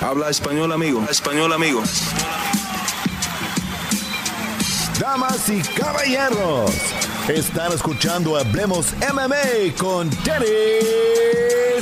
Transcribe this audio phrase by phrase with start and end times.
[0.00, 1.04] Habla español, amigo.
[1.08, 1.82] Español, amigo.
[4.98, 6.70] Damas y caballeros,
[7.28, 10.46] están escuchando Hablemos MMA con Danny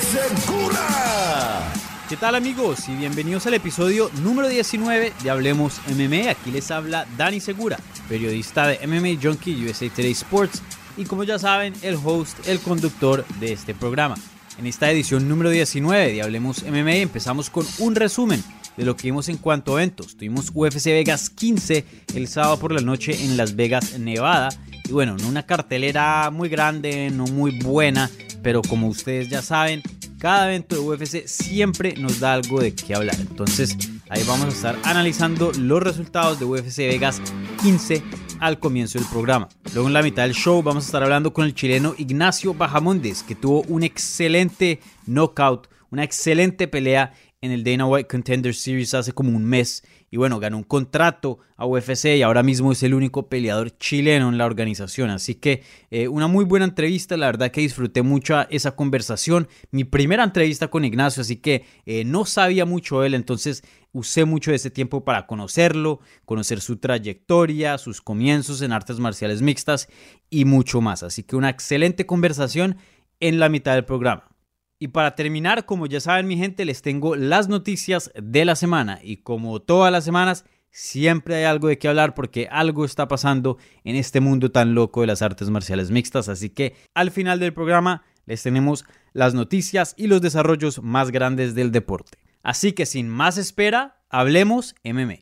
[0.00, 1.72] Segura.
[2.08, 2.88] ¿Qué tal amigos?
[2.88, 6.30] Y bienvenidos al episodio número 19 de Hablemos MMA.
[6.30, 10.62] Aquí les habla Dani Segura, periodista de MMA Junkie USA Today Sports
[10.96, 14.16] y como ya saben, el host, el conductor de este programa.
[14.58, 18.42] En esta edición número 19 de Hablemos MMA empezamos con un resumen
[18.76, 20.16] de lo que vimos en cuanto a eventos.
[20.16, 24.50] Tuvimos UFC Vegas 15 el sábado por la noche en Las Vegas, Nevada.
[24.84, 28.10] Y bueno, no una cartelera muy grande, no muy buena,
[28.42, 29.82] pero como ustedes ya saben,
[30.18, 33.16] cada evento de UFC siempre nos da algo de qué hablar.
[33.18, 33.76] Entonces
[34.12, 37.22] ahí vamos a estar analizando los resultados de UFC Vegas
[37.62, 38.02] 15
[38.40, 39.48] al comienzo del programa.
[39.72, 43.22] Luego en la mitad del show vamos a estar hablando con el chileno Ignacio Bajamondes,
[43.22, 49.12] que tuvo un excelente knockout, una excelente pelea en el Dana White Contender Series hace
[49.12, 49.82] como un mes.
[50.12, 54.28] Y bueno, ganó un contrato a UFC y ahora mismo es el único peleador chileno
[54.28, 55.08] en la organización.
[55.08, 59.48] Así que eh, una muy buena entrevista, la verdad que disfruté mucho esa conversación.
[59.70, 64.26] Mi primera entrevista con Ignacio, así que eh, no sabía mucho de él, entonces usé
[64.26, 69.88] mucho de ese tiempo para conocerlo, conocer su trayectoria, sus comienzos en artes marciales mixtas
[70.28, 71.02] y mucho más.
[71.02, 72.76] Así que una excelente conversación
[73.18, 74.31] en la mitad del programa.
[74.82, 78.98] Y para terminar, como ya saben mi gente, les tengo las noticias de la semana.
[79.00, 83.58] Y como todas las semanas, siempre hay algo de qué hablar porque algo está pasando
[83.84, 86.28] en este mundo tan loco de las artes marciales mixtas.
[86.28, 91.54] Así que al final del programa les tenemos las noticias y los desarrollos más grandes
[91.54, 92.18] del deporte.
[92.42, 95.20] Así que sin más espera, hablemos MMA.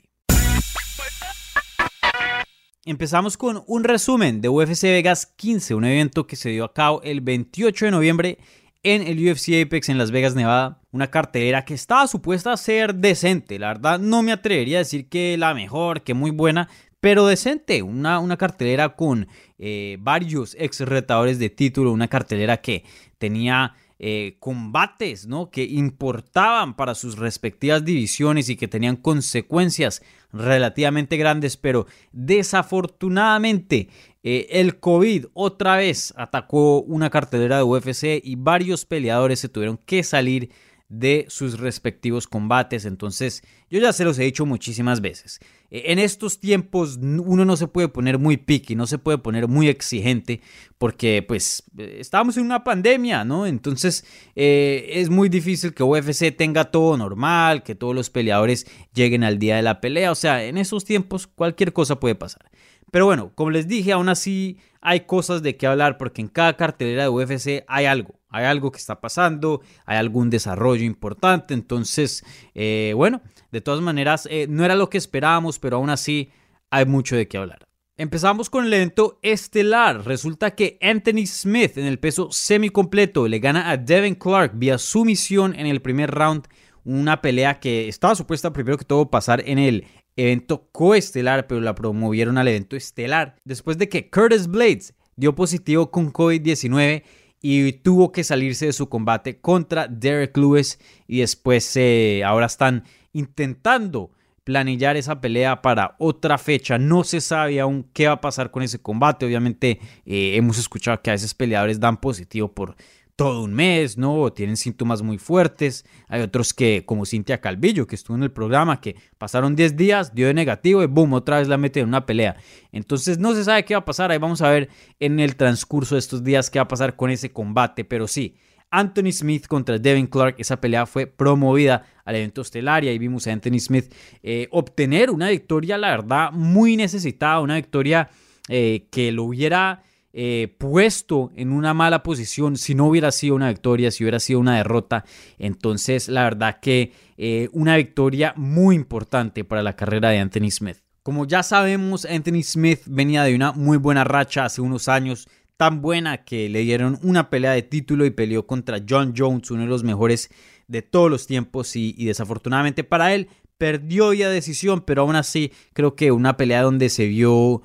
[2.86, 7.02] Empezamos con un resumen de UFC Vegas 15, un evento que se dio a cabo
[7.02, 8.38] el 28 de noviembre
[8.82, 10.80] en el UFC Apex en Las Vegas, Nevada.
[10.90, 13.58] Una cartelera que estaba supuesta a ser decente.
[13.58, 16.68] La verdad, no me atrevería a decir que la mejor, que muy buena,
[17.00, 17.82] pero decente.
[17.82, 21.92] Una, una cartelera con eh, varios ex retadores de título.
[21.92, 22.84] Una cartelera que
[23.18, 25.50] tenía eh, combates ¿no?
[25.50, 30.00] que importaban para sus respectivas divisiones y que tenían consecuencias
[30.32, 33.90] relativamente grandes, pero desafortunadamente
[34.22, 39.76] eh, el COVID otra vez atacó una cartelera de UFC y varios peleadores se tuvieron
[39.76, 40.50] que salir
[40.88, 42.86] de sus respectivos combates.
[42.86, 45.40] Entonces, yo ya se los he dicho muchísimas veces.
[45.70, 49.48] Eh, en estos tiempos uno no se puede poner muy picky, no se puede poner
[49.48, 50.40] muy exigente
[50.78, 53.46] porque pues eh, estamos en una pandemia, ¿no?
[53.46, 54.04] Entonces
[54.34, 59.56] es muy difícil que UFC tenga todo normal, que todos los peleadores lleguen al día
[59.56, 60.10] de la pelea.
[60.10, 62.50] O sea, en esos tiempos cualquier cosa puede pasar.
[62.90, 66.56] Pero bueno, como les dije, aún así hay cosas de qué hablar porque en cada
[66.56, 71.54] cartelera de UFC hay algo, hay algo que está pasando, hay algún desarrollo importante.
[71.54, 72.24] Entonces,
[72.54, 76.30] eh, bueno, de todas maneras, eh, no era lo que esperábamos, pero aún así
[76.70, 77.66] hay mucho de qué hablar.
[77.96, 80.06] Empezamos con el evento estelar.
[80.06, 85.54] Resulta que Anthony Smith en el peso semicompleto le gana a Devin Clark vía sumisión
[85.54, 86.48] en el primer round.
[86.82, 89.84] Una pelea que estaba supuesta primero que todo pasar en el
[90.16, 95.90] evento coestelar, pero la promovieron al evento estelar, después de que Curtis Blades dio positivo
[95.90, 97.02] con COVID-19
[97.42, 102.84] y tuvo que salirse de su combate contra Derek Lewis y después eh, ahora están
[103.12, 104.10] intentando
[104.44, 106.78] planillar esa pelea para otra fecha.
[106.78, 109.26] No se sabe aún qué va a pasar con ese combate.
[109.26, 112.76] Obviamente eh, hemos escuchado que a veces peleadores dan positivo por
[113.20, 114.32] todo un mes, ¿no?
[114.32, 115.84] tienen síntomas muy fuertes.
[116.08, 120.14] Hay otros que, como Cintia Calvillo, que estuvo en el programa, que pasaron 10 días,
[120.14, 122.36] dio de negativo y boom, otra vez la mete en una pelea.
[122.72, 124.10] Entonces no se sabe qué va a pasar.
[124.10, 124.70] Ahí vamos a ver
[125.00, 127.84] en el transcurso de estos días qué va a pasar con ese combate.
[127.84, 128.36] Pero sí,
[128.70, 133.26] Anthony Smith contra Devin Clark, esa pelea fue promovida al evento estelar y ahí vimos
[133.26, 133.92] a Anthony Smith
[134.22, 138.08] eh, obtener una victoria, la verdad, muy necesitada, una victoria
[138.48, 143.48] eh, que lo hubiera eh, puesto en una mala posición si no hubiera sido una
[143.48, 145.04] victoria, si hubiera sido una derrota.
[145.38, 150.78] Entonces, la verdad que eh, una victoria muy importante para la carrera de Anthony Smith.
[151.02, 155.82] Como ya sabemos, Anthony Smith venía de una muy buena racha hace unos años, tan
[155.82, 159.68] buena que le dieron una pelea de título y peleó contra John Jones, uno de
[159.68, 160.30] los mejores
[160.68, 163.28] de todos los tiempos y, desafortunadamente para él
[163.58, 167.60] perdió ya decisión, pero aún así creo que una pelea donde se vio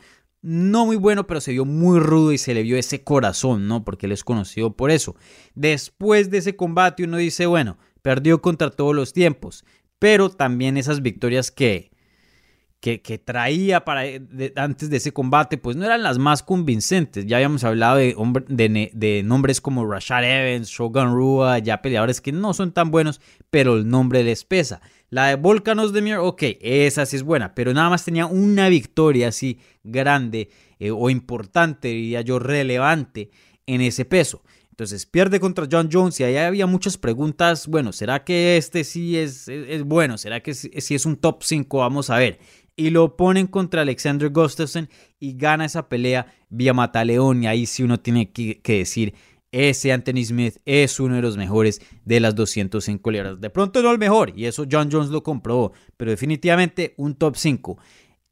[0.46, 3.84] no muy bueno, pero se vio muy rudo y se le vio ese corazón, ¿no?
[3.84, 5.16] Porque él es conocido por eso.
[5.56, 9.66] Después de ese combate uno dice, bueno, perdió contra todos los tiempos,
[9.98, 11.90] pero también esas victorias que,
[12.94, 14.04] que, traía para,
[14.58, 17.26] antes de ese combate, pues no eran las más convincentes.
[17.26, 22.54] Ya habíamos hablado de, de, nombres como Rashad Evans, Shogun Rua, ya peleadores que no
[22.54, 24.82] son tan buenos, pero el nombre les pesa.
[25.10, 28.70] La de Volcanos de Mir, ok, esa sí es buena, pero nada más tenía una
[28.70, 33.32] victoria así grande eh, o importante, diría yo, relevante
[33.66, 34.44] en ese peso.
[34.76, 37.66] Entonces pierde contra John Jones y ahí había muchas preguntas.
[37.66, 40.18] Bueno, ¿será que este sí es, es, bueno?
[40.18, 41.78] ¿Será que sí, es un top 5?
[41.78, 42.40] Vamos a ver.
[42.76, 44.90] Y lo ponen contra Alexander Gustafsson
[45.20, 47.44] y gana esa pelea vía Mataleón.
[47.44, 49.14] Y ahí sí uno tiene que decir
[49.58, 53.40] ese Anthony Smith es uno de los mejores de las 205 libras.
[53.40, 57.38] De pronto no el mejor, y eso John Jones lo comprobó, pero definitivamente un top
[57.38, 57.78] 5.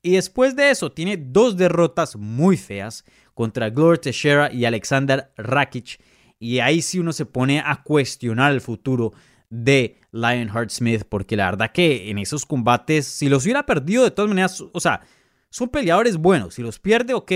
[0.02, 6.02] Y después de eso tiene dos derrotas muy feas contra Glover Teixeira y Alexander Rakic.
[6.40, 9.14] Y ahí sí uno se pone a cuestionar el futuro
[9.50, 14.12] de Lionheart Smith, porque la verdad que en esos combates, si los hubiera perdido de
[14.12, 15.02] todas maneras, o sea,
[15.50, 16.54] son peleadores buenos.
[16.54, 17.32] Si los pierde, ok,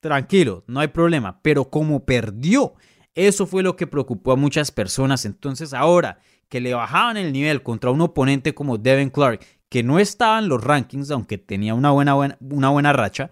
[0.00, 1.40] tranquilo, no hay problema.
[1.42, 2.74] Pero como perdió
[3.16, 5.24] eso fue lo que preocupó a muchas personas.
[5.24, 9.98] Entonces ahora que le bajaban el nivel contra un oponente como Devin Clark, que no
[9.98, 13.30] estaba en los rankings, aunque tenía una buena, una buena racha,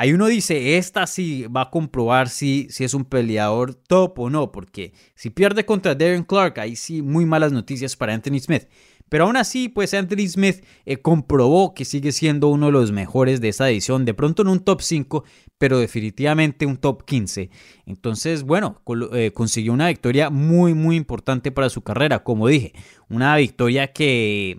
[0.00, 4.30] ahí uno dice, esta sí va a comprobar si, si es un peleador top o
[4.30, 8.66] no, porque si pierde contra Devin Clark, ahí sí muy malas noticias para Anthony Smith.
[9.10, 13.42] Pero aún así, pues Anthony Smith eh, comprobó que sigue siendo uno de los mejores
[13.42, 14.06] de esa edición.
[14.06, 15.24] De pronto en un top 5,
[15.58, 17.50] pero definitivamente un top 15.
[17.84, 18.80] Entonces, bueno,
[19.12, 22.24] eh, consiguió una victoria muy, muy importante para su carrera.
[22.24, 22.72] Como dije,
[23.10, 24.56] una victoria que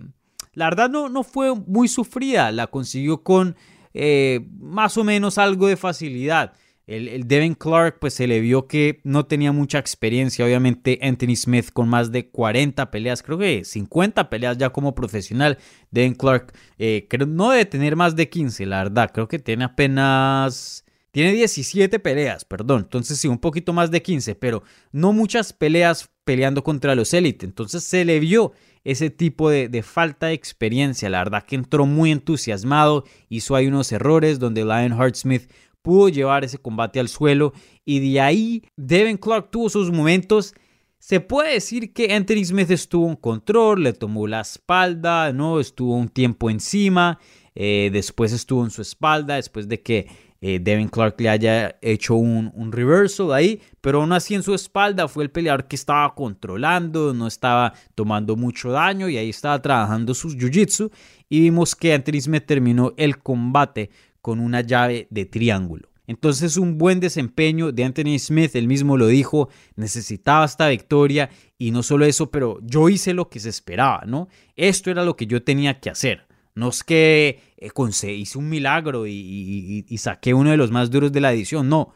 [0.52, 2.52] la verdad no, no fue muy sufrida.
[2.52, 3.56] La consiguió con
[3.94, 6.54] eh, más o menos algo de facilidad.
[6.86, 10.44] El, Devin Clark, pues se le vio que no tenía mucha experiencia.
[10.44, 15.58] Obviamente, Anthony Smith con más de 40 peleas, creo que 50 peleas ya como profesional.
[15.90, 19.10] Devin Clark, eh, creo, no debe tener más de 15, la verdad.
[19.12, 20.84] Creo que tiene apenas.
[21.12, 22.82] Tiene 17 peleas, perdón.
[22.82, 24.62] Entonces, sí, un poquito más de 15, pero
[24.92, 27.48] no muchas peleas peleando contra los élites.
[27.48, 28.52] Entonces, se le vio
[28.84, 31.10] ese tipo de, de, falta de experiencia.
[31.10, 35.50] La verdad que entró muy entusiasmado, hizo ahí unos errores donde Lionheart Smith
[35.82, 37.52] pudo llevar ese combate al suelo
[37.84, 40.54] y de ahí Devin Clark tuvo sus momentos.
[40.98, 45.58] Se puede decir que Anthony Smith estuvo en control, le tomó la espalda, ¿no?
[45.58, 47.18] estuvo un tiempo encima,
[47.56, 50.06] eh, después estuvo en su espalda, después de que
[50.44, 54.54] eh, Devin Clark le haya hecho un, un reversal ahí, pero aún así en su
[54.54, 59.62] espalda fue el peleador que estaba controlando, no estaba tomando mucho daño y ahí estaba
[59.62, 60.90] trabajando sus jiu-jitsu
[61.28, 63.90] y vimos que Anthony Smith terminó el combate
[64.20, 65.88] con una llave de triángulo.
[66.08, 71.70] Entonces un buen desempeño de Anthony Smith, él mismo lo dijo, necesitaba esta victoria y
[71.70, 74.28] no solo eso, pero yo hice lo que se esperaba, ¿no?
[74.56, 76.26] Esto era lo que yo tenía que hacer.
[76.54, 81.20] No es que eh, hice un milagro y, saqué uno de los más duros de
[81.20, 81.94] la edición, no.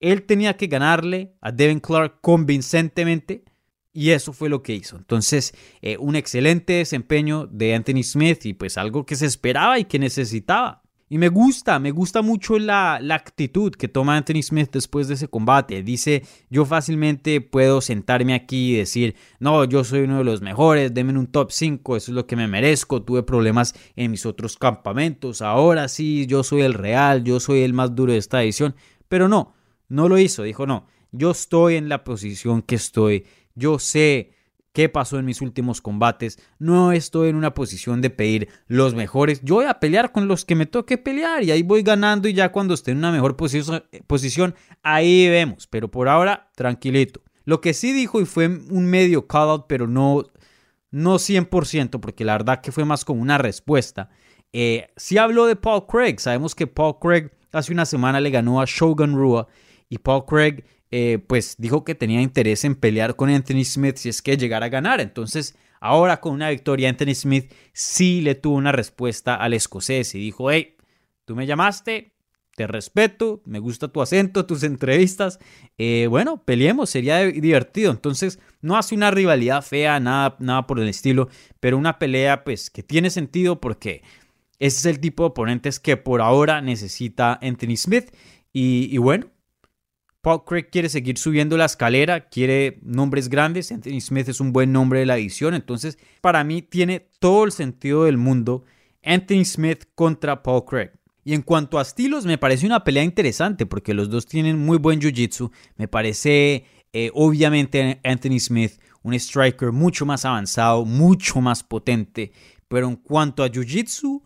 [0.00, 3.44] Él tenía que ganarle a Devin Clark convincentemente
[3.92, 4.96] y eso fue lo que hizo.
[4.96, 9.86] Entonces, eh, un excelente desempeño de Anthony Smith y pues algo que se esperaba y
[9.86, 10.82] que necesitaba.
[11.10, 15.28] Y me gusta, me gusta mucho la, actitud que toma Anthony Smith después de ese
[15.28, 15.82] combate.
[15.82, 20.92] Dice, yo fácilmente puedo sentarme aquí y decir, no, yo soy uno de los mejores,
[20.92, 24.58] denme un top 5, eso es lo que me merezco, tuve problemas en mis otros
[24.58, 28.74] campamentos, ahora sí, yo soy el real, yo soy el más duro de esta edición.
[29.08, 29.54] Pero no,
[29.88, 33.24] no lo hizo, dijo, no, yo estoy en la posición que estoy,
[33.54, 34.32] yo sé
[34.72, 36.38] qué pasó en mis últimos combates.
[36.58, 39.40] No estoy en una posición de pedir los mejores.
[39.42, 42.34] Yo voy a pelear con los que me toque pelear y ahí voy ganando y
[42.34, 45.66] ya cuando esté en una mejor posición, ahí vemos.
[45.66, 47.22] Pero por ahora, tranquilito.
[47.44, 50.24] Lo que sí dijo y fue un medio call out, pero no,
[50.90, 54.10] no 100%, porque la verdad que fue más como una respuesta.
[54.52, 56.18] Eh, sí habló de Paul Craig.
[56.18, 59.48] Sabemos que Paul Craig hace una semana le ganó a Shogun Rua
[59.88, 64.08] y Paul Craig eh, pues dijo que tenía interés en pelear con Anthony Smith si
[64.08, 65.00] es que llegara a ganar.
[65.00, 70.18] Entonces, ahora con una victoria, Anthony Smith sí le tuvo una respuesta al escocés y
[70.18, 70.76] dijo, hey,
[71.24, 72.14] tú me llamaste,
[72.56, 75.38] te respeto, me gusta tu acento, tus entrevistas.
[75.76, 77.92] Eh, bueno, peleemos, sería divertido.
[77.92, 81.28] Entonces, no hace una rivalidad fea, nada, nada por el estilo,
[81.60, 84.02] pero una pelea pues que tiene sentido porque
[84.58, 88.10] ese es el tipo de oponentes que por ahora necesita Anthony Smith.
[88.52, 89.26] y bueno,
[90.20, 93.70] Paul Craig quiere seguir subiendo la escalera, quiere nombres grandes.
[93.70, 95.54] Anthony Smith es un buen nombre de la edición.
[95.54, 98.64] Entonces, para mí tiene todo el sentido del mundo
[99.04, 100.90] Anthony Smith contra Paul Craig.
[101.24, 104.78] Y en cuanto a estilos, me parece una pelea interesante porque los dos tienen muy
[104.78, 105.50] buen jiu-jitsu.
[105.76, 112.32] Me parece, eh, obviamente, Anthony Smith un striker mucho más avanzado, mucho más potente.
[112.68, 114.22] Pero en cuanto a jiu-jitsu,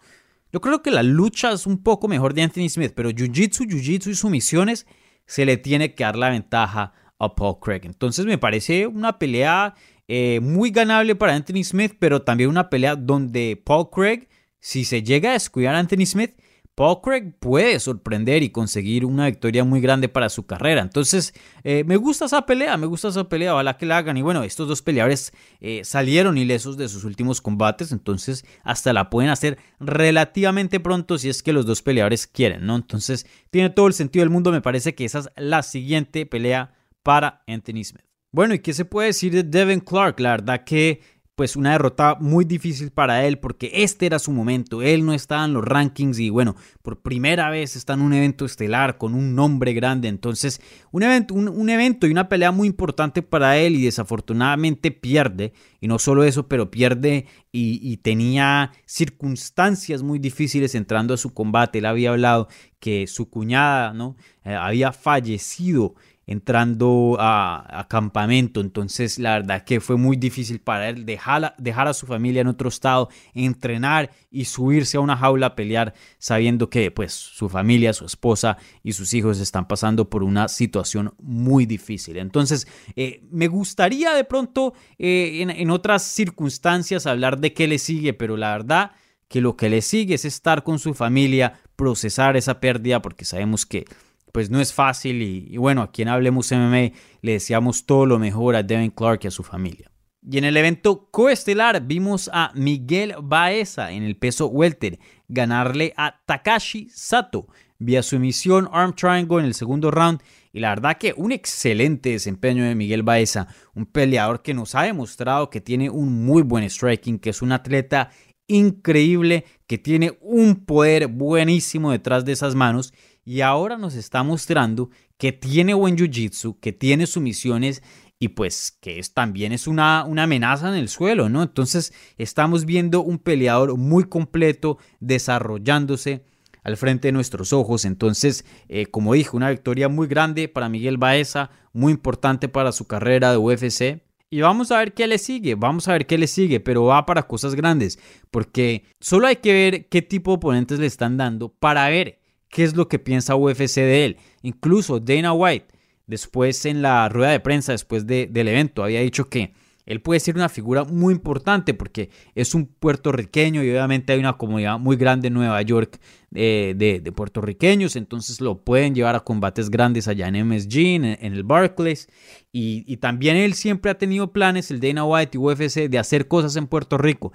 [0.52, 2.92] yo creo que la lucha es un poco mejor de Anthony Smith.
[2.94, 4.86] Pero jiu-jitsu, jiu-jitsu y sumisiones
[5.26, 7.82] se le tiene que dar la ventaja a Paul Craig.
[7.84, 9.74] Entonces me parece una pelea
[10.08, 14.28] eh, muy ganable para Anthony Smith, pero también una pelea donde Paul Craig,
[14.60, 16.34] si se llega a descuidar a Anthony Smith,
[16.74, 20.80] Paul Craig puede sorprender y conseguir una victoria muy grande para su carrera.
[20.80, 24.16] Entonces, eh, me gusta esa pelea, me gusta esa pelea, ojalá que la hagan.
[24.16, 29.10] Y bueno, estos dos peleadores eh, salieron ilesos de sus últimos combates, entonces hasta la
[29.10, 32.76] pueden hacer relativamente pronto si es que los dos peleadores quieren, ¿no?
[32.76, 36.74] Entonces, tiene todo el sentido del mundo, me parece que esa es la siguiente pelea
[37.02, 38.12] para Anthony Smith.
[38.34, 40.18] Bueno, ¿y qué se puede decir de Devin Clark?
[40.18, 41.02] La verdad que
[41.34, 45.44] pues una derrota muy difícil para él porque este era su momento, él no estaba
[45.44, 49.34] en los rankings y bueno, por primera vez está en un evento estelar con un
[49.34, 50.60] nombre grande, entonces
[50.90, 55.88] un evento, un, evento y una pelea muy importante para él y desafortunadamente pierde, y
[55.88, 61.86] no solo eso, pero pierde y, tenía circunstancias muy difíciles entrando a su combate, él
[61.86, 62.48] había hablado
[62.78, 64.16] que su cuñada ¿no?
[64.44, 65.94] Eh, había fallecido
[66.26, 68.60] entrando a, campamento.
[68.60, 72.46] Entonces, la verdad que fue muy difícil para él dejar, dejar a su familia en
[72.46, 77.92] otro estado, entrenar y subirse a una jaula a pelear, sabiendo que pues su familia,
[77.92, 82.16] su esposa y sus hijos están pasando por una situación muy difícil.
[82.16, 87.78] Entonces, eh, me gustaría de pronto eh, en, en otras circunstancias hablar de qué le
[87.78, 88.92] sigue, pero la verdad
[89.28, 93.64] que lo que le sigue es estar con su familia, procesar esa pérdida, porque sabemos
[93.64, 93.86] que
[94.32, 98.56] pues no es fácil y, bueno, a quien hablemos MMA le deseamos todo lo mejor
[98.56, 99.90] a Devin Clark y a su familia.
[100.24, 104.98] Y en el evento coestelar vimos a Miguel Baeza en el peso welter
[105.28, 107.48] ganarle a Takashi Sato
[107.84, 110.20] vía sumisión arm triangle en el segundo round
[110.52, 114.82] y la verdad que un excelente desempeño de Miguel Baeza, un peleador que nos ha
[114.82, 118.10] demostrado que tiene un muy buen striking, que es un atleta
[118.46, 122.92] increíble, que tiene un poder buenísimo detrás de esas manos
[123.24, 127.82] y ahora nos está mostrando que tiene buen jiu-jitsu, que tiene sumisiones
[128.18, 131.42] y pues que es, también es una, una, amenaza en el suelo, ¿no?
[131.42, 136.24] Entonces estamos viendo un peleador muy completo desarrollándose
[136.62, 137.84] al frente de nuestros ojos.
[137.84, 142.86] Entonces, eh, como dije, una victoria muy grande para Miguel Baeza, muy importante para su
[142.86, 144.02] carrera de UFC.
[144.30, 147.04] Y vamos a ver qué le sigue, vamos a ver qué le sigue, pero va
[147.04, 147.98] para cosas grandes,
[148.30, 152.21] porque solo hay que ver qué tipo de oponentes le están dando para ver
[152.52, 154.16] qué es lo que piensa UFC de él.
[154.42, 155.66] Incluso Dana White,
[156.06, 159.54] después en la rueda de prensa, después del evento, había dicho que
[159.86, 164.36] él puede ser una figura muy importante porque es un puertorriqueño y obviamente hay una
[164.36, 165.98] comunidad muy grande en Nueva York
[166.34, 171.42] eh, de, puertorriqueños, entonces lo pueden llevar a combates grandes allá en MSG, en, el
[171.42, 172.08] Barclays.
[172.52, 176.28] Y, y, también él siempre ha tenido planes, el Dana White y UFC, de hacer
[176.28, 177.32] cosas en Puerto Rico.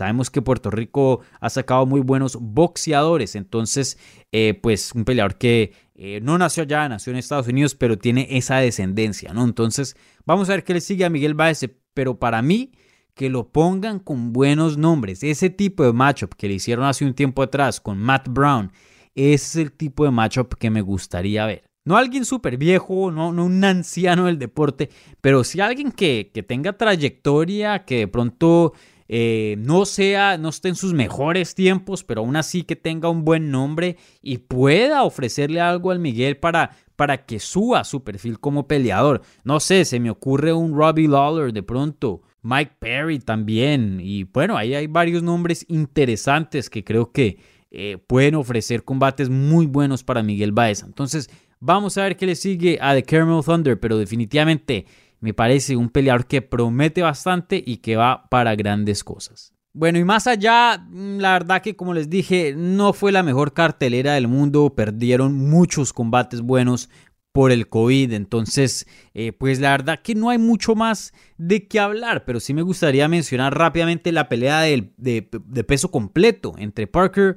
[0.00, 3.98] Sabemos que Puerto Rico ha sacado muy buenos boxeadores, entonces,
[4.32, 8.26] eh, pues un peleador que eh, no nació allá, nació en Estados Unidos, pero tiene
[8.30, 9.44] esa descendencia, ¿no?
[9.44, 12.72] Entonces, vamos a ver qué le sigue a Miguel Baez, pero para mí,
[13.14, 15.22] que lo pongan con buenos nombres.
[15.22, 18.72] Ese tipo de matchup que le hicieron hace un tiempo atrás con Matt Brown,
[19.14, 21.64] es el tipo de matchup que me gustaría ver.
[21.84, 24.88] No alguien súper viejo, no, no, un anciano del deporte,
[25.20, 28.72] pero sí alguien que, que tenga trayectoria, que de pronto
[29.12, 33.24] eh, no sea, no esté en sus mejores tiempos, pero aún así que tenga un
[33.24, 38.68] buen nombre y pueda ofrecerle algo al Miguel para, para que suba su perfil como
[38.68, 39.22] peleador.
[39.42, 42.22] No sé, se me ocurre un Robbie Lawler de pronto.
[42.42, 43.98] Mike Perry también.
[44.00, 47.40] Y bueno, ahí hay varios nombres interesantes que creo que
[47.72, 50.86] eh, pueden ofrecer combates muy buenos para Miguel Baeza.
[50.86, 54.86] Entonces, vamos a ver qué le sigue a The Caramel Thunder, pero definitivamente
[55.20, 59.52] me parece un peleador que promete bastante y que va para grandes cosas.
[59.72, 63.52] Bueno, y más allá, mm, la verdad que como les dije, no fue la mejor
[63.52, 66.90] cartelera del mundo, perdieron muchos combates buenos
[67.32, 71.78] por el COVID, entonces, eh, pues la verdad que no hay mucho más de qué
[71.78, 77.36] hablar, pero sí me gustaría mencionar rápidamente la pelea de, de peso completo entre Parker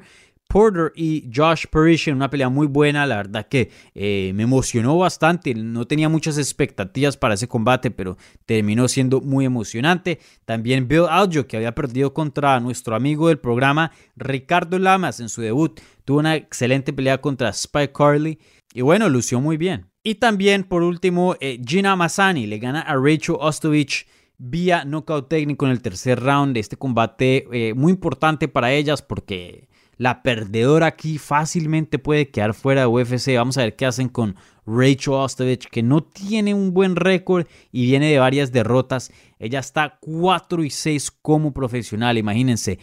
[0.54, 3.08] Porter y Josh Parrish en una pelea muy buena.
[3.08, 5.56] La verdad que eh, me emocionó bastante.
[5.56, 10.20] No tenía muchas expectativas para ese combate, pero terminó siendo muy emocionante.
[10.46, 15.42] También Bill Aljo, que había perdido contra nuestro amigo del programa Ricardo Lamas en su
[15.42, 15.82] debut.
[16.06, 18.38] Tuvo una excelente pelea contra Spike Carley.
[18.76, 19.88] Y bueno, lució muy bien.
[20.04, 24.06] Y también, por último, eh, Gina Mazzani le gana a Rachel Ostovich
[24.38, 29.02] vía knockout técnico en el tercer round de este combate eh, muy importante para ellas
[29.02, 33.36] porque la perdedora aquí fácilmente puede quedar fuera de UFC.
[33.36, 34.36] Vamos a ver qué hacen con
[34.66, 39.12] Rachel Ostovich, que no tiene un buen récord y viene de varias derrotas.
[39.40, 42.80] Ella está 4 y 6 como profesional, imagínense,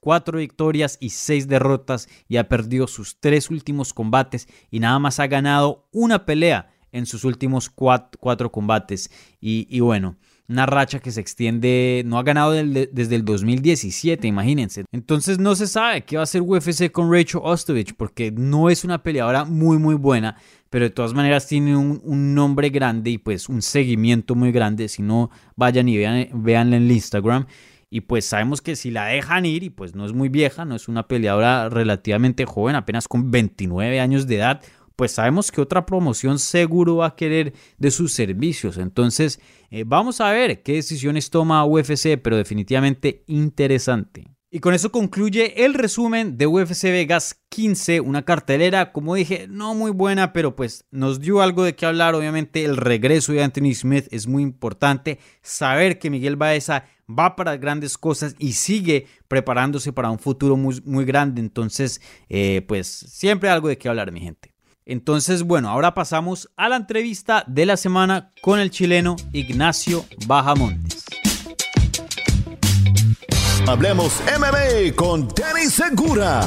[0.00, 5.18] 4 victorias y 6 derrotas y ha perdido sus tres últimos combates y nada más
[5.18, 9.10] ha ganado una pelea en sus últimos 4 combates.
[9.40, 10.16] Y, y bueno,
[10.48, 14.84] una racha que se extiende, no ha ganado desde el 2017, imagínense.
[14.92, 18.84] Entonces no se sabe qué va a hacer UFC con Rachel Ostovich porque no es
[18.84, 20.36] una peleadora muy muy buena,
[20.68, 24.88] pero de todas maneras tiene un, nombre grande y pues un seguimiento muy grande.
[24.88, 27.46] Si no, vayan y vean, veanla en Instagram.
[27.90, 30.74] Y pues sabemos que si la dejan ir, y pues no es muy vieja, no
[30.74, 34.62] es una peleadora relativamente joven, apenas con 29 años de edad,
[34.96, 38.78] pues sabemos que otra promoción seguro va a querer de sus servicios.
[38.78, 44.34] Entonces, eh, vamos a ver qué decisiones toma UFC, pero definitivamente interesante.
[44.54, 49.74] Y con eso concluye el resumen de UFC Vegas 15, una cartelera, como dije, no
[49.74, 52.14] muy buena, pero pues nos dio algo de qué hablar.
[52.14, 55.18] Obviamente el regreso de Anthony Smith es muy importante.
[55.42, 60.80] Saber que Miguel Baeza va para grandes cosas y sigue preparándose para un futuro muy,
[60.84, 61.40] muy grande.
[61.40, 64.53] Entonces, eh, pues siempre algo de qué hablar, mi gente.
[64.86, 71.06] Entonces, bueno, ahora pasamos a la entrevista de la semana con el chileno Ignacio Bajamontes.
[73.66, 76.42] Hablemos MMA con Danny Segura.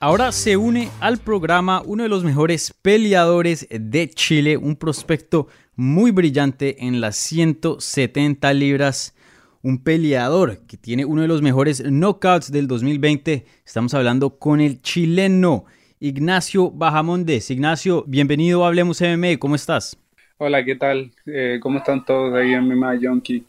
[0.00, 6.10] Ahora se une al programa uno de los mejores peleadores de Chile, un prospecto muy
[6.10, 9.14] brillante en las 170 libras,
[9.62, 13.46] un peleador que tiene uno de los mejores knockouts del 2020.
[13.64, 15.64] Estamos hablando con el chileno
[16.04, 17.48] Ignacio Bajamondes.
[17.52, 19.96] Ignacio, bienvenido a Hablemos MMA, ¿cómo estás?
[20.36, 21.12] Hola, ¿qué tal?
[21.26, 23.44] Eh, ¿Cómo están todos ahí en MMA Junkie?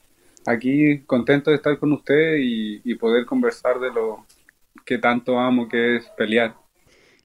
[0.46, 4.28] Aquí contento de estar con usted y, poder conversar de lo
[4.86, 6.54] que tanto amo, que es pelear.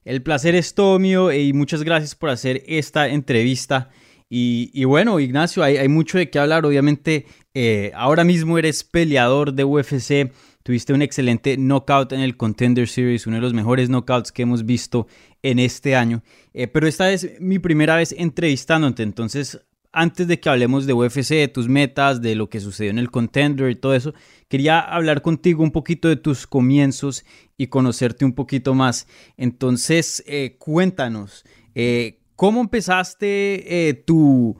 [0.02, 3.90] El placer es todo mío y muchas gracias por hacer esta entrevista.
[4.31, 6.64] Y, bueno, Ignacio, hay, mucho de qué hablar.
[6.64, 10.33] Obviamente, eh, ahora mismo eres peleador de UFC.
[10.68, 14.66] Tuviste un excelente knockout en el Contender Series, uno de los mejores knockouts que hemos
[14.66, 15.07] visto
[15.42, 16.22] en este año.
[16.52, 21.31] Eh, pero esta es mi primera vez entrevistándote, entonces antes de que hablemos de UFC,
[21.31, 24.12] de tus metas, de lo que sucedió en el Contender y todo eso,
[24.48, 27.24] quería hablar contigo un poquito de tus comienzos
[27.57, 29.07] y conocerte un poquito más.
[29.38, 34.59] Entonces, eh, cuéntanos, eh, ¿cómo empezaste tu,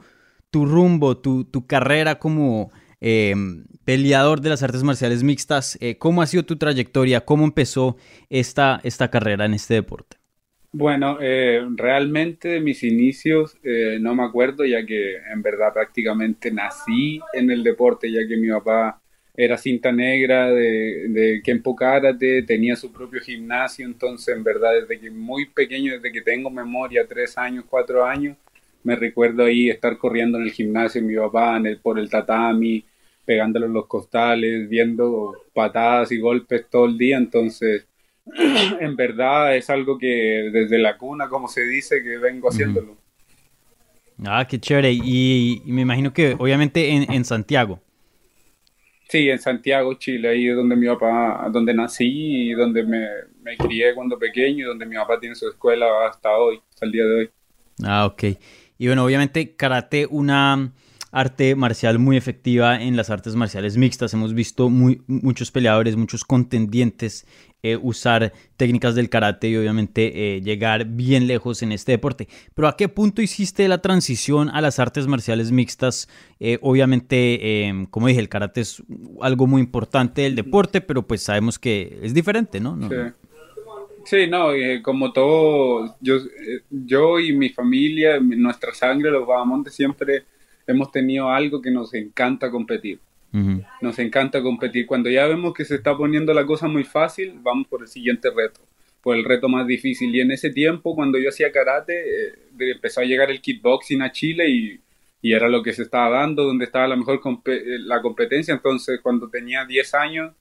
[0.49, 5.77] tu, rumbo, tu, tu carrera como peleador de las artes marciales mixtas.
[5.81, 7.21] Eh, ¿Cómo ha sido tu trayectoria?
[7.21, 7.97] ¿Cómo empezó
[8.29, 10.17] esta, esta carrera en este deporte?
[10.71, 16.51] Bueno, eh, realmente de mis inicios eh, no me acuerdo, ya que en verdad prácticamente
[16.51, 19.01] nací en el deporte, ya que mi papá
[19.35, 24.99] era cinta negra de, de Kempo Karate, tenía su propio gimnasio, entonces en verdad desde
[24.99, 28.37] que muy pequeño, desde que tengo memoria, tres años, cuatro años,
[28.83, 32.85] me recuerdo ahí estar corriendo en el gimnasio, mi papá en el, por el tatami,
[33.29, 37.85] pegándole en los costales, viendo patadas y golpes todo el día, entonces
[38.79, 42.97] en verdad es algo que desde la cuna, como se dice, que vengo haciéndolo.
[44.25, 44.91] Ah, qué chévere.
[44.91, 47.79] Y, me imagino que obviamente en, Santiago.
[49.09, 53.05] Sí, en Santiago, Chile, ahí es donde mi papá, donde nací y donde me,
[53.43, 56.91] me, crié cuando pequeño y donde mi papá tiene su escuela hasta hoy, hasta el
[56.91, 57.29] día de hoy.
[57.85, 58.23] Ah, ok.
[58.79, 60.71] Y bueno, obviamente karate, una
[61.11, 64.13] arte marcial muy efectiva en las artes marciales mixtas.
[64.13, 67.25] Hemos visto muy, muchos peleadores, muchos contendientes
[67.61, 72.29] eh, usar técnicas del karate y obviamente eh, llegar bien lejos en este deporte.
[72.53, 76.07] Pero ¿a qué punto hiciste la transición a las artes marciales mixtas?
[76.39, 78.81] Eh, obviamente, em, como dije, el karate es
[79.19, 82.77] algo muy importante del deporte, pero pues sabemos que es diferente, ¿no?
[82.89, 82.95] sí.
[84.05, 84.47] Sí, no,
[84.81, 86.15] como todo, yo,
[86.71, 90.23] yo y mi familia, nuestra sangre, los Bahamontes siempre
[90.71, 92.99] hemos tenido algo que nos encanta competir.
[93.81, 94.87] Nos encanta competir.
[94.87, 98.29] Cuando ya vemos que se está poniendo la cosa muy fácil, vamos por el siguiente
[98.35, 98.61] reto,
[99.01, 100.15] por el reto más difícil.
[100.15, 101.93] Y en ese tiempo, cuando yo hacía karate,
[102.27, 104.79] eh, empezó a llegar el kickboxing a Chile y,
[105.21, 108.53] y, era lo que se estaba dando, donde estaba la mejor eh, la competencia.
[108.53, 110.33] Entonces, cuando tenía 10 años,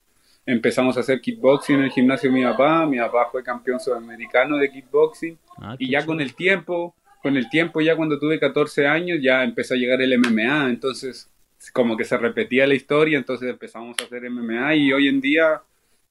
[0.46, 2.86] empezamos a hacer kickboxing en el gimnasio de mi papá.
[2.86, 5.38] Mi papá fue campeón sudamericano de kickboxing.
[5.58, 9.42] Ah, y ya con el tiempo con el tiempo, ya cuando tuve 14 años, ya
[9.44, 11.30] empezó a llegar el MMA, entonces
[11.72, 15.60] como que se repetía la historia, entonces empezamos a hacer MMA y hoy en día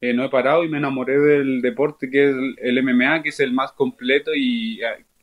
[0.01, 3.53] no he parado y me enamoré del deporte que es el MMA, que es el
[3.53, 4.79] más completo y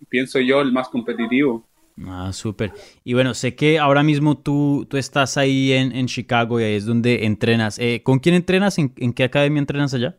[0.08, 1.66] pienso yo, el más competitivo.
[2.02, 2.72] Ah, súper.
[3.04, 6.74] Y bueno, sé que ahora mismo tú, tú estás ahí en, en Chicago y ahí
[6.74, 7.78] es donde entrenas.
[7.78, 8.78] Eh, ¿Con quién entrenas?
[8.78, 10.18] ¿En, qué academia entrenas allá?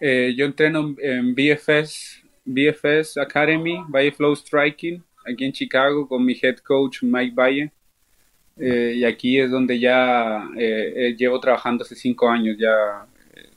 [0.00, 6.36] Eh, yo entreno en BFS, BFS Academy, Valle Flow Striking, aquí en Chicago con mi
[6.40, 7.70] head coach Mike Valle.
[8.56, 10.48] Eh, y aquí es donde ya
[11.16, 13.06] llevo trabajando hace cinco años ya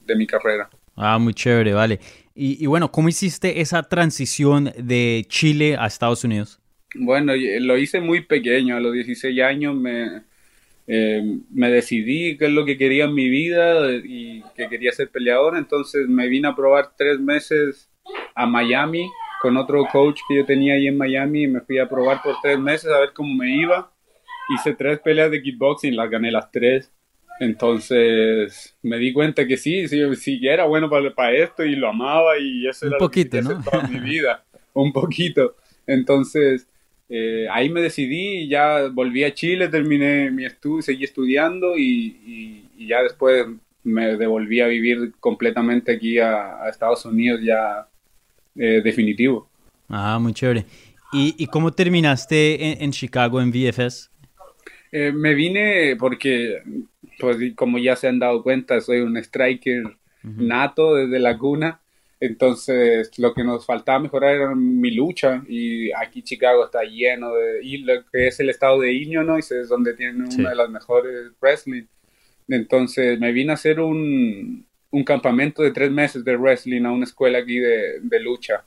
[0.06, 0.70] de mi carrera.
[0.94, 1.98] Ah, muy chévere, vale.
[2.34, 6.60] Y, y bueno, ¿cómo hiciste esa transición de Chile a Estados Unidos?
[6.94, 10.22] Bueno, lo hice muy pequeño, a los 16 años me,
[10.86, 15.08] eh, me decidí qué es lo que quería en mi vida y que quería ser
[15.10, 17.88] peleador, entonces me vine a probar tres meses
[18.34, 19.08] a Miami
[19.40, 22.36] con otro coach que yo tenía ahí en Miami y me fui a probar por
[22.42, 23.90] tres meses a ver cómo me iba.
[24.54, 26.92] Hice tres peleas de kickboxing, las gané las tres.
[27.40, 31.88] Entonces me di cuenta que sí, sí, sí era bueno para, para esto y lo
[31.88, 33.62] amaba y eso Un era poquito, lo que ¿no?
[33.62, 35.56] toda mi vida, un poquito.
[35.86, 36.68] Entonces
[37.14, 43.02] eh, ahí me decidí, ya volví a Chile, terminé mi estudio, seguí estudiando y, ya
[43.02, 43.46] después
[43.84, 47.86] me devolví a vivir completamente aquí a, Estados Unidos ya
[48.56, 49.48] eh, definitivo.
[49.88, 50.64] Ah, muy chévere.
[51.12, 54.10] ¿Y, cómo terminaste en, Chicago en VFS?
[54.92, 56.62] Eh, me vine porque,
[57.18, 59.84] pues como ya se han dado cuenta, soy un striker
[60.22, 61.82] nato desde la cuna.
[62.18, 67.64] Entonces, lo que nos faltaba mejorar era mi lucha y aquí Chicago está lleno de,
[67.64, 71.32] y lo que es el estado de Illinois es donde tienen una de las mejores
[71.40, 71.84] wrestling.
[72.48, 77.04] Entonces, me vine a hacer un, un campamento de tres meses de wrestling a una
[77.04, 78.64] escuela aquí de, de lucha.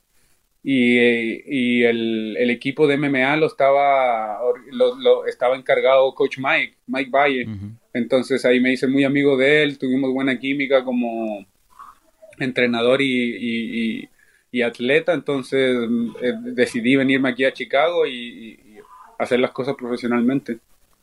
[0.63, 0.97] Y,
[1.45, 4.39] y el, el, equipo de MMA lo estaba,
[4.71, 7.47] lo, estaba encargado Coach Mike, Mike Valle.
[7.93, 11.45] Entonces ahí me hice muy amigo de él, tuvimos buena química como
[12.39, 14.09] entrenador y,
[14.65, 15.77] atleta, entonces
[16.21, 18.59] eh, decidí venirme aquí a Chicago y,
[19.19, 20.57] hacer las cosas profesionalmente.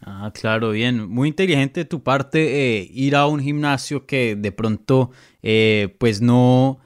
[0.05, 1.09] Ah, claro, bien.
[1.09, 5.11] Muy inteligente de tu parte eh, ir a un gimnasio que de pronto
[5.43, 6.81] eh, pues no,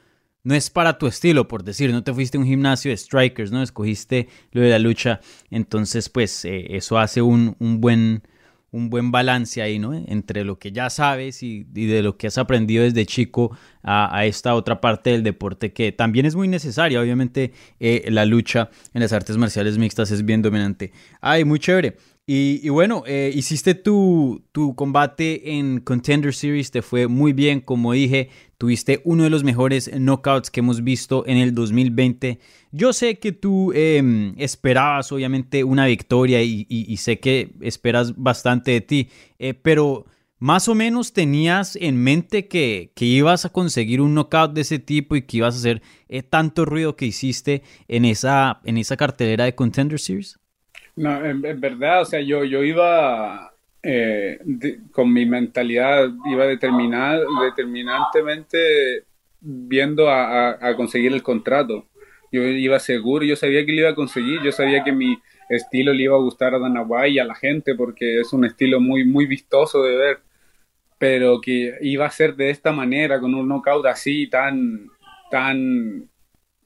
[0.44, 3.50] no es para tu estilo, por decir, no te fuiste a un gimnasio de strikers,
[3.52, 3.62] ¿no?
[3.62, 8.22] Escogiste lo de la lucha, entonces pues eso hace un, un buen
[8.76, 9.94] un buen balance ahí, ¿no?
[9.94, 14.54] Entre lo que ya sabes y, de lo que has aprendido desde chico a, esta
[14.54, 17.00] otra parte del deporte que también es muy necesaria.
[17.00, 20.92] Obviamente eh, la lucha en las artes marciales mixtas es bien dominante.
[21.20, 21.96] Ay, muy chévere.
[22.28, 27.92] Y, bueno, eh, hiciste tu, tu, combate en Contender Series, te fue muy bien, como
[27.92, 32.40] dije, tuviste uno de los mejores knockouts que hemos visto en el 2020.
[32.72, 38.80] Yo sé que tú em, esperabas obviamente una victoria y, sé que esperas bastante de
[38.80, 39.08] ti,
[39.38, 40.06] eh, pero
[40.40, 45.14] más o menos tenías en mente que, ibas a conseguir un knockout de ese tipo
[45.14, 49.44] y que ibas a hacer eh, tanto ruido que hiciste en esa, en esa cartelera
[49.44, 50.40] de Contender Series.
[50.96, 54.38] No, en, verdad, o sea, yo, yo iba eh,
[54.92, 59.04] con mi mentalidad, iba determinada, determinantemente
[59.40, 61.86] viendo a, conseguir el contrato.
[62.32, 65.92] Yo iba seguro, yo sabía que lo iba a conseguir, yo sabía que mi estilo
[65.92, 68.80] le iba a gustar a Dana White y a la gente porque es un estilo
[68.80, 70.18] muy, muy vistoso de ver,
[70.98, 74.88] pero que iba a ser de esta manera, con un knockout así, tan,
[75.30, 76.08] tan,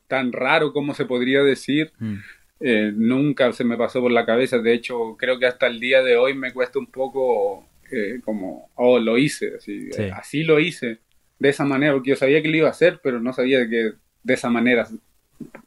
[0.06, 1.92] tan raro como se podría decir.
[1.98, 2.16] Mm.
[2.60, 4.58] Eh, nunca se me pasó por la cabeza.
[4.58, 8.70] De hecho, creo que hasta el día de hoy me cuesta un poco eh, como,
[8.74, 10.98] oh, lo hice, así, así lo hice,
[11.38, 13.92] de esa manera, porque yo sabía que lo iba a hacer, pero no sabía que
[14.22, 14.86] de esa manera,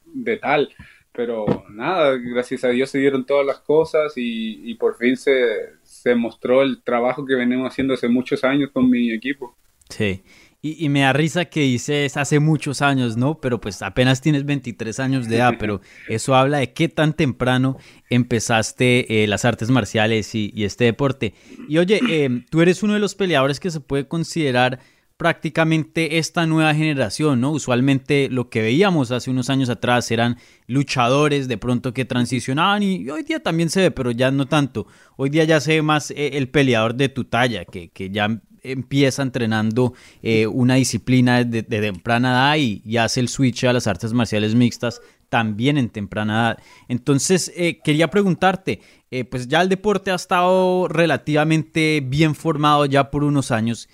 [0.06, 0.70] de tal.
[1.12, 5.72] Pero nada, gracias a Dios se dieron todas las cosas y, y por fin se,
[5.84, 9.56] se mostró el trabajo que venimos haciendo hace muchos años con mi equipo.
[9.90, 10.24] Sí.
[10.66, 13.42] Y, me da risa que dices hace muchos años, ¿no?
[13.42, 17.76] Pero pues apenas tienes 23 años de edad, pero eso habla de qué tan temprano
[18.10, 21.34] empezaste eh, las artes marciales y, este deporte.
[21.68, 24.80] Y oye, eh, tú eres uno de los peleadores que se puede considerar
[25.18, 27.52] prácticamente esta nueva generación, ¿no?
[27.52, 33.10] Usualmente lo que veíamos hace unos años atrás eran luchadores de pronto que transicionaban y
[33.10, 34.88] hoy día también se ve, pero ya no tanto.
[35.18, 38.42] Hoy día ya se ve más eh, el peleador de tu talla, que, que ya
[38.64, 44.14] empieza entrenando eh, una disciplina de, temprana edad y, hace el switch a las artes
[44.14, 46.58] marciales mixtas también en temprana edad.
[46.88, 53.12] Entonces, eh, quería preguntarte, eh, pues ya el deporte ha estado relativamente bien formado ya
[53.12, 53.90] por unos años.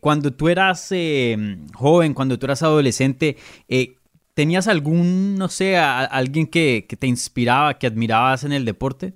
[0.00, 0.90] cuando tú eras
[1.74, 3.36] joven, cuando tú eras adolescente,
[4.34, 9.14] ¿tenías algún, no sé, alguien que, que te inspiraba, que admirabas en el deporte?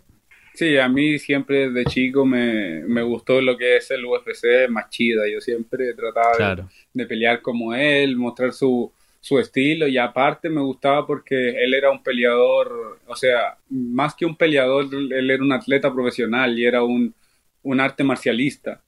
[0.59, 5.23] Sí, a mí siempre de chico me, gustó lo que es el UFC más chida.
[5.33, 11.07] Yo siempre trataba de, pelear como él, mostrar su, su estilo y aparte me gustaba
[11.07, 15.95] porque él era un peleador, o sea, más que un peleador, él era un atleta
[15.95, 17.15] profesional y era un,
[17.63, 18.83] un arte marcialista.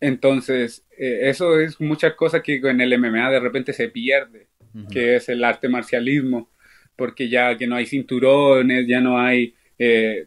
[0.00, 4.46] Entonces, eh, eso es muchas cosas que en el MMA de repente se pierde,
[4.90, 6.48] que es el arte marcialismo,
[6.96, 10.26] porque ya que no hay cinturones, ya no hay, eh,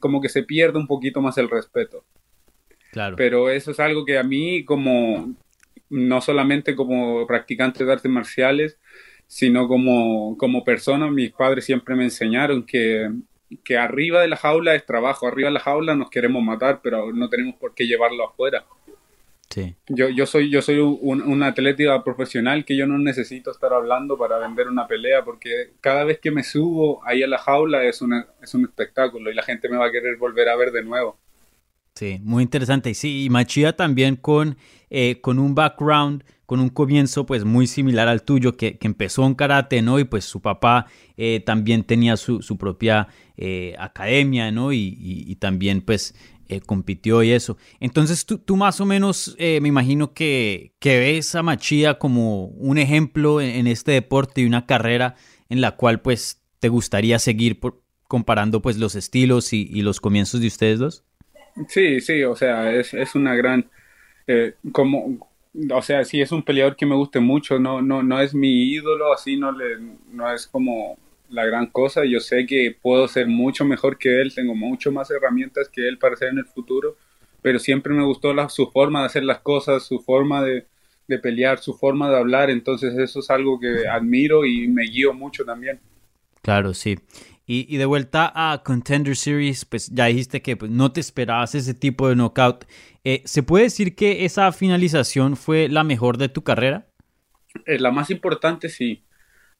[0.00, 2.04] como que se pierde un poquito más el respeto.
[2.92, 3.16] Claro.
[3.16, 5.34] Pero eso es algo que a mí como
[5.90, 8.78] no solamente como practicante de artes marciales,
[9.26, 13.10] sino como, como persona, mis padres siempre me enseñaron que,
[13.64, 17.12] que arriba de la jaula es trabajo, arriba de la jaula nos queremos matar, pero
[17.12, 18.64] no tenemos por qué llevarlo afuera.
[19.54, 19.76] Sí.
[19.86, 24.18] Yo, yo soy, yo soy un, un atleta profesional que yo no necesito estar hablando
[24.18, 28.02] para vender una pelea, porque cada vez que me subo ahí a la jaula es,
[28.02, 30.82] una, es un espectáculo y la gente me va a querer volver a ver de
[30.82, 31.20] nuevo.
[31.94, 32.90] Sí, muy interesante.
[32.90, 34.56] Y sí, y Machida también con,
[34.90, 39.36] eh, con un background, con un comienzo pues muy similar al tuyo, que, empezó en
[39.36, 40.00] karate, ¿no?
[40.00, 40.86] Y pues su papá
[41.16, 44.72] eh, también tenía su, propia eh, academia, ¿no?
[44.72, 46.16] Y, también pues
[46.66, 47.56] compitió y eso.
[47.80, 52.78] Entonces tú, tú más o menos me imagino que, que, ves a Machida como un
[52.78, 55.16] ejemplo en, este deporte y una carrera
[55.48, 60.40] en la cual pues te gustaría seguir por, comparando pues los estilos y los comienzos
[60.40, 61.04] de ustedes dos.
[61.68, 63.70] Sí, sí, o sea, es, es una gran,
[64.26, 65.28] eh, como,
[65.70, 68.72] o sea, sí es un peleador que me guste mucho, no, no, no es mi
[68.72, 69.78] ídolo, así no le,
[70.10, 74.34] no es como la gran cosa, yo sé que puedo ser mucho mejor que él,
[74.34, 76.96] tengo mucho más herramientas que él para ser en el futuro,
[77.42, 80.66] pero siempre me gustó la, su forma de hacer las cosas, su forma de,
[81.08, 85.12] de pelear, su forma de hablar, entonces eso es algo que admiro y me guío
[85.12, 85.80] mucho también.
[86.42, 86.98] Claro, sí.
[87.46, 91.74] Y, de vuelta a Contender Series, pues ya dijiste que pues, no te esperabas ese
[91.74, 92.64] tipo de knockout.
[93.04, 96.86] Eh, ¿Se puede decir que esa finalización fue la mejor de tu carrera?
[97.66, 99.03] Eh, la más importante, sí.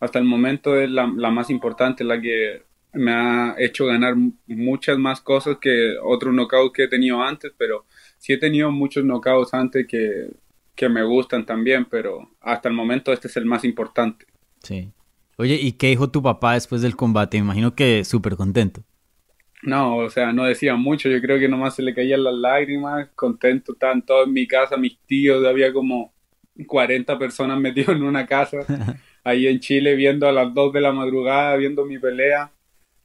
[0.04, 2.62] Hasta el momento es la, más importante, la que
[2.92, 4.14] me ha hecho ganar
[4.46, 7.86] muchas más cosas que otros knockouts que he tenido antes, pero
[8.18, 10.30] sí he tenido muchos knockouts antes que,
[10.74, 14.26] que me gustan también, pero hasta el momento este es el más importante.
[14.62, 14.92] Sí.
[15.36, 17.38] Oye, ¿y qué dijo tu papá después del combate?
[17.38, 18.82] Me imagino que súper contento.
[19.62, 23.08] No, o sea, no decía mucho, yo creo que nomás se le caían las lágrimas,
[23.14, 26.12] contento, estaban todos en mi casa, mis tíos, había como
[26.66, 28.58] 40 personas metidos en una casa,
[29.24, 32.52] ahí en Chile, viendo a las 2 de la madrugada, viendo mi pelea.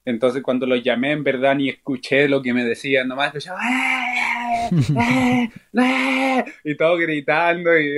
[0.04, 4.70] Entonces cuando los llamé, en verdad ni escuché lo que me decían, nomás escuchaba, ¡Eh!
[4.96, 5.50] ¡Eh!
[5.74, 6.44] ¡Eh!
[6.64, 7.88] y todo gritando, y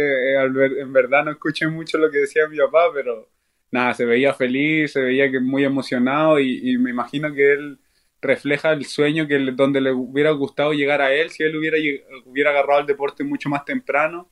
[0.80, 3.28] en verdad no escuché mucho lo que decía mi papá, pero
[3.70, 7.78] nada, se veía feliz, se veía que muy emocionado y, me imagino que él
[8.20, 11.78] refleja el sueño que donde le hubiera gustado llegar a él si él hubiera,
[12.24, 14.30] hubiera agarrado el deporte mucho más temprano.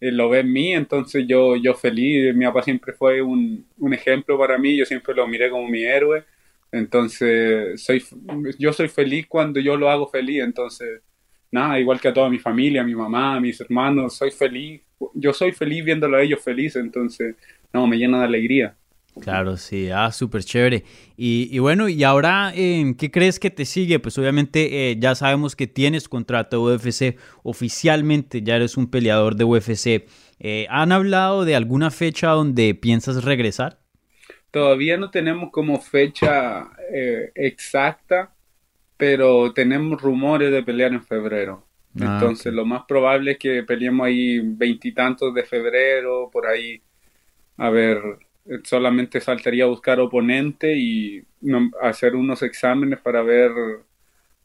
[0.00, 3.94] Él lo ve en mí, entonces yo, yo feliz, mi papá siempre fue un, un
[3.94, 6.24] ejemplo para mí, yo siempre lo miré como mi héroe,
[6.72, 8.02] entonces soy,
[8.58, 11.02] yo soy feliz cuando yo lo hago feliz, entonces
[11.50, 14.82] nada, igual que a toda mi familia, mi mamá, mis hermanos, soy feliz,
[15.14, 17.36] yo soy feliz viéndolo a ellos felices, entonces
[17.72, 18.76] no, me llena de alegría.
[19.18, 20.84] Claro, sí, ah, súper chévere.
[21.16, 23.98] Y, bueno, y ahora, eh, ¿qué crees que te sigue?
[23.98, 29.36] Pues obviamente eh, ya sabemos que tienes contrato de UFC oficialmente, ya eres un peleador
[29.36, 30.06] de UFC.
[30.38, 33.80] Eh, ¿Han hablado de alguna fecha donde piensas regresar?
[34.50, 36.70] Todavía no tenemos como fecha
[37.34, 38.32] exacta,
[38.96, 41.66] pero tenemos rumores de pelear en febrero.
[42.00, 46.80] Ah, Entonces, lo más probable es que peleemos ahí veintitantos de febrero, por ahí.
[47.58, 48.00] A ver,
[48.64, 51.24] solamente faltaría buscar oponente y
[51.82, 53.50] hacer unos exámenes para ver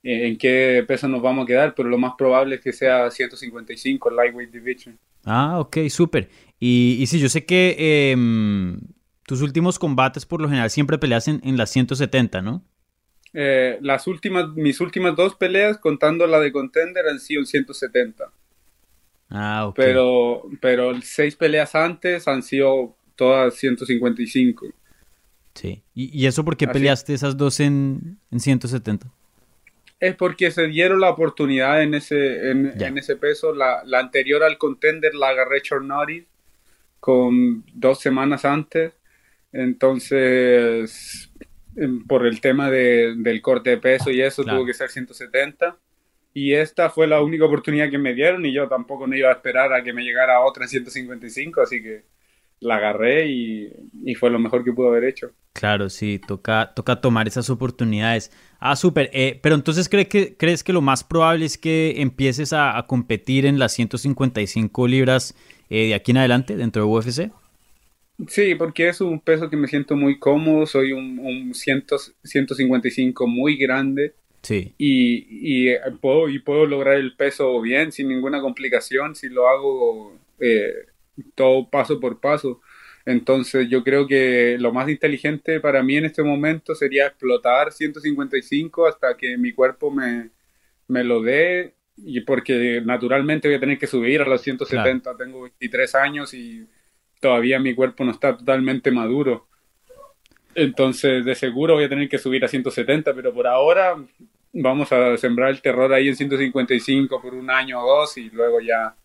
[0.04, 3.10] eh, en qué peso nos vamos a quedar, pero lo más probable es que sea
[3.10, 5.00] 155, Lightweight Division.
[5.26, 6.30] Ah, ok, súper.
[6.60, 8.80] Y, y sí, yo sé que em,
[9.26, 12.64] tus últimos combates por lo general siempre peleas en, las 170, ¿no?
[13.34, 18.32] Eh, las últimas, mis últimas dos peleas, contando la de Contender, han sido en 170.
[19.32, 19.76] Ah, ok.
[19.76, 24.68] Pero, pero seis peleas antes han sido todas 155.
[25.54, 25.82] Sí.
[25.94, 29.08] ¿Y, eso por qué peleaste esas dos en, en, 170?
[30.00, 33.54] Es porque se dieron la oportunidad en ese, en, ese peso.
[33.54, 36.26] La, la, anterior al contender la agarré Chornori
[37.00, 38.94] con dos semanas antes.
[39.54, 41.32] Entonces,
[42.08, 45.78] por el tema de, del corte de peso y eso, tuvo que ser 170.
[46.34, 49.34] Y esta fue la única oportunidad que me dieron y yo tampoco no iba a
[49.34, 52.04] esperar a que me llegara otra en 155, así que
[52.60, 55.32] la agarré y, fue lo mejor que pudo haber hecho.
[55.54, 58.32] Claro, sí, toca, toca tomar esas oportunidades.
[58.60, 59.10] Ah, súper.
[59.14, 63.46] Eh, pero entonces ¿cree que, crees que lo más probable es que empieces a, competir
[63.46, 65.36] en las 155 libras
[65.70, 67.32] eh, de aquí en adelante dentro de UFC?
[68.28, 73.58] Sí, porque es un peso que me siento muy cómodo, soy un, un 155 muy
[73.58, 74.14] grande.
[74.42, 74.74] Sí.
[74.78, 79.50] Y, y, eh, puedo, y puedo lograr el peso bien, sin ninguna complicación, si lo
[79.50, 80.72] hago eh,
[81.36, 82.62] todo paso por paso.
[83.06, 88.88] Entonces yo creo que lo más inteligente para mí en este momento sería explotar 155
[88.88, 90.32] hasta que mi cuerpo me,
[90.88, 95.44] me lo dé y porque naturalmente voy a tener que subir a los 170, tengo
[95.44, 96.68] 23 años y
[97.20, 99.48] todavía mi cuerpo no está totalmente maduro.
[100.56, 103.96] Entonces, de seguro voy a tener que subir a 170, pero por ahora
[104.54, 108.62] vamos a sembrar el terror ahí en 155 por un año o dos y luego
[108.62, 108.96] ya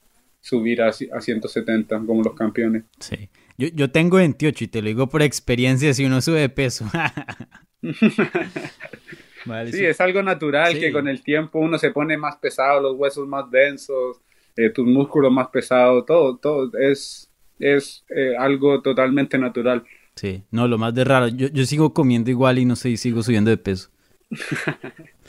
[0.40, 2.84] subir a, a 170 como los campeones.
[2.98, 3.28] Sí.
[3.58, 6.86] Yo, yo tengo 28 y te lo digo por experiencia si uno sube de peso.
[9.70, 13.28] sí, es algo natural que con el tiempo uno se pone más pesado, los huesos
[13.28, 14.20] más densos,
[14.56, 19.84] eh, tus músculos más pesados, todo, todo es, es eh, algo totalmente natural.
[20.16, 23.22] Sí, no, lo más de raro, yo, yo sigo comiendo igual y no sé, sigo
[23.22, 23.90] subiendo de peso.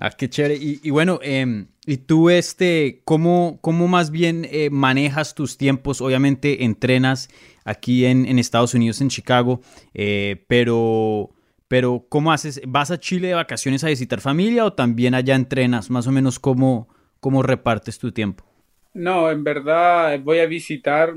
[0.00, 0.56] ah, qué chévere.
[0.56, 6.00] Y, y bueno, eh, ¿y tú, este, cómo, cómo más bien eh, manejas tus tiempos?
[6.00, 7.28] Obviamente entrenas
[7.64, 9.60] aquí en, en Estados Unidos, en Chicago,
[9.94, 11.30] eh, pero
[11.70, 12.60] pero, ¿cómo haces?
[12.66, 15.88] ¿Vas a Chile de vacaciones a visitar familia o también allá entrenas?
[15.88, 16.88] Más o menos, ¿cómo,
[17.20, 18.44] cómo repartes tu tiempo?
[18.92, 21.14] No, en verdad voy a visitar,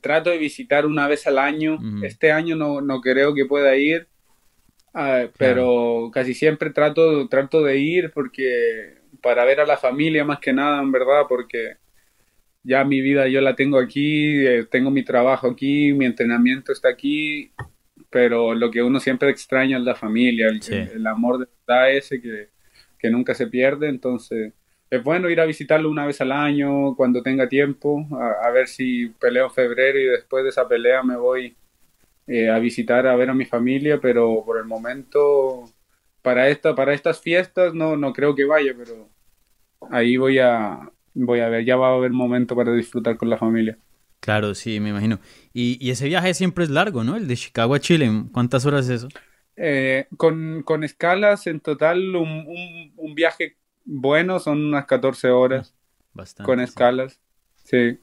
[0.00, 1.80] trato de visitar una vez al año.
[2.04, 4.06] Este año no, no, creo que pueda ir,
[4.96, 10.40] uh, pero casi siempre trato, trato de ir porque para ver a la familia más
[10.40, 11.76] que nada, en verdad, porque
[12.62, 16.88] ya mi vida yo la tengo aquí, eh, tengo mi trabajo aquí, mi entrenamiento está
[16.88, 17.52] aquí
[18.10, 22.48] pero lo que uno siempre extraña es la familia, el, amor de verdad ese que,
[22.98, 24.52] que, nunca se pierde, entonces
[24.88, 28.06] es bueno ir a visitarlo una vez al año, cuando tenga tiempo,
[28.42, 31.56] a, ver si peleo en febrero y después de esa pelea me voy
[32.26, 35.70] eh, a visitar, a ver a mi familia, pero por el momento,
[36.22, 39.08] para, esta, para estas fiestas no, no creo que vaya, pero
[39.90, 43.38] ahí voy a, voy a ver, ya va a haber momento para disfrutar con la
[43.38, 43.78] familia.
[44.20, 45.20] Claro, sí, me imagino.
[45.52, 47.16] Y, ese viaje siempre es largo, ¿no?
[47.16, 48.10] El de Chicago a Chile.
[48.32, 49.08] ¿Cuántas horas es eso?
[49.56, 55.74] Eh, con, escalas, en total, un, viaje bueno son unas 14 horas.
[56.12, 56.46] Bastante.
[56.46, 57.20] Con escalas,
[57.62, 58.00] sí.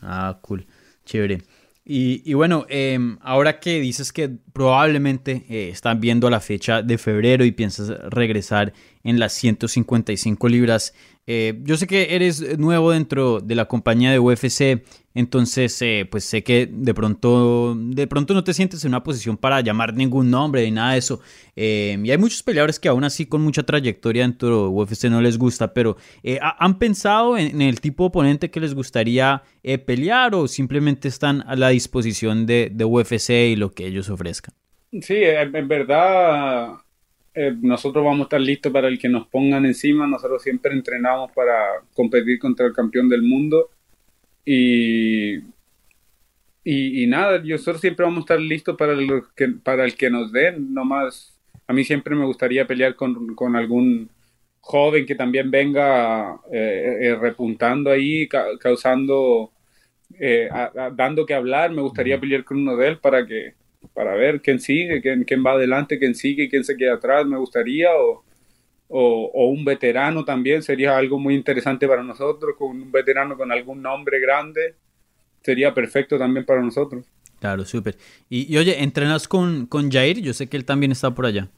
[0.00, 0.66] Ah, cool.
[1.04, 1.42] Chévere.
[1.88, 7.44] Y, bueno, em, ahora que dices que probablemente eh, están viendo la fecha de febrero
[7.44, 8.72] y piensas regresar
[9.04, 10.94] en las 155 libras,
[11.28, 14.82] eh, yo sé que eres nuevo dentro de la compañía de UFC,
[15.16, 19.36] entonces eh, pues sé que de pronto, de pronto no te sientes en una posición
[19.36, 21.20] para llamar ningún nombre ni nada de eso.
[21.56, 25.20] Eh, y hay muchos peleadores que aún así con mucha trayectoria dentro de UFC no
[25.20, 25.96] les gusta, pero
[26.40, 29.42] ¿han pensado en, el tipo de oponente que les gustaría
[29.86, 34.54] pelear o simplemente están a la disposición de, de UFC y lo que ellos ofrezcan?
[35.00, 36.76] Sí, en verdad
[37.38, 40.06] eh, nosotros vamos a estar listos para el que nos pongan encima.
[40.06, 43.68] Nosotros siempre entrenamos para competir contra el campeón del mundo.
[44.46, 45.38] Y,
[46.64, 50.32] y, nada, nosotros siempre vamos a estar listos para el que, para el que nos
[50.32, 50.72] den.
[50.72, 54.08] Nomás, a mí siempre me gustaría pelear con, con algún
[54.60, 59.52] joven que también venga eh, eh, repuntando ahí, causando,
[60.92, 61.72] dando que hablar.
[61.72, 63.54] Me gustaría pelear con uno de él para que
[63.94, 67.38] para ver quién sigue, quién, quién va adelante, quién sigue, quién se queda atrás, me
[67.38, 68.24] gustaría, o,
[68.88, 73.82] o, un veterano también, sería algo muy interesante para nosotros, con un veterano con algún
[73.82, 74.74] nombre grande,
[75.42, 77.04] sería perfecto también para nosotros.
[77.40, 77.96] Claro, súper.
[78.28, 80.20] Y, oye, ¿entrenas con, con Jair?
[80.20, 81.48] Yo sé que él también está por allá.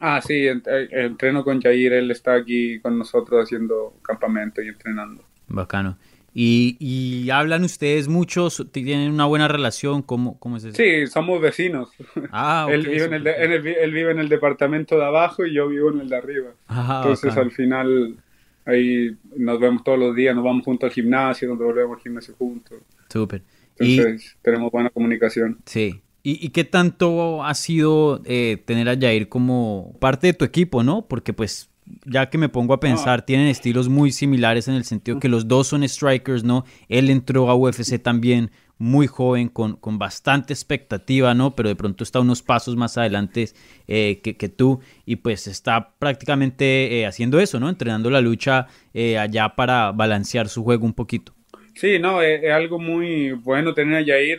[0.00, 5.24] Ah, sí, entreno con Jair, él está aquí con nosotros haciendo campamento y entrenando.
[5.46, 5.98] Bacano.
[6.36, 10.76] Y, hablan ustedes muchos, tienen una buena relación, ¿cómo, cómo es eso?
[10.76, 11.90] Sí, somos vecinos.
[12.32, 15.90] Ah, él, vive en el él, vive en el departamento de abajo y yo vivo
[15.90, 16.50] en el de arriba.
[16.66, 18.16] Ah, Entonces al final
[18.64, 22.34] ahí nos vemos todos los días, nos vamos juntos al gimnasio, nos volvemos al gimnasio
[22.36, 22.78] juntos.
[23.08, 23.42] Súper.
[23.78, 25.58] Entonces tenemos buena comunicación.
[25.66, 26.00] Sí.
[26.26, 31.06] ¿Y, qué tanto ha sido eh, tener a Jair como parte de tu equipo, no?
[31.06, 31.68] Porque pues
[32.04, 35.48] ya que me pongo a pensar, tienen estilos muy similares en el sentido que los
[35.48, 36.64] dos son strikers, ¿no?
[36.88, 41.54] Él entró a UFC también muy joven, con, con bastante expectativa, ¿no?
[41.54, 43.48] Pero de pronto está unos pasos más adelante
[43.86, 47.68] eh, que, que, tú y pues está prácticamente eh, haciendo eso, ¿no?
[47.68, 51.34] Entrenando la lucha eh, allá para balancear su juego un poquito.
[51.74, 54.38] Sí, no, es, algo muy bueno tener a Jair,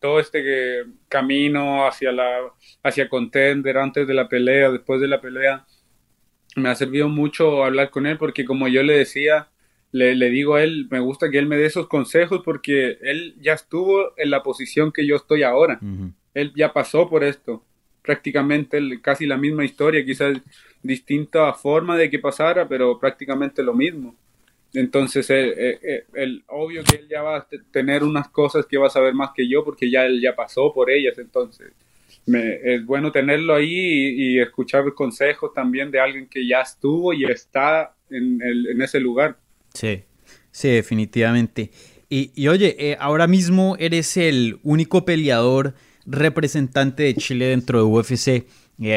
[0.00, 2.26] todo este camino hacia la
[2.82, 5.64] hacia contender antes de la pelea, después de la pelea
[6.56, 9.48] me ha servido mucho hablar con él porque como yo le decía,
[9.92, 13.34] le, le, digo a él, me gusta que él me dé esos consejos porque él
[13.40, 15.80] ya estuvo en la posición que yo estoy ahora.
[16.34, 17.64] Él ya pasó por esto.
[18.02, 20.38] Prácticamente casi la misma historia, quizás
[20.82, 24.14] distinta forma de que pasara, pero prácticamente lo mismo.
[24.74, 28.76] Entonces, eh, eh, eh, el, obvio que él ya va a tener unas cosas que
[28.76, 31.18] va a saber más que yo porque ya él ya pasó por ellas.
[31.18, 31.72] Entonces,
[32.34, 37.94] es bueno tenerlo ahí y, escuchar consejos también de alguien que ya estuvo y está
[38.10, 39.38] en, en ese lugar.
[39.74, 40.02] Sí,
[40.50, 41.70] sí, definitivamente.
[42.10, 45.74] Y, oye, ahora mismo eres el único peleador
[46.06, 48.46] representante de Chile dentro de UFC.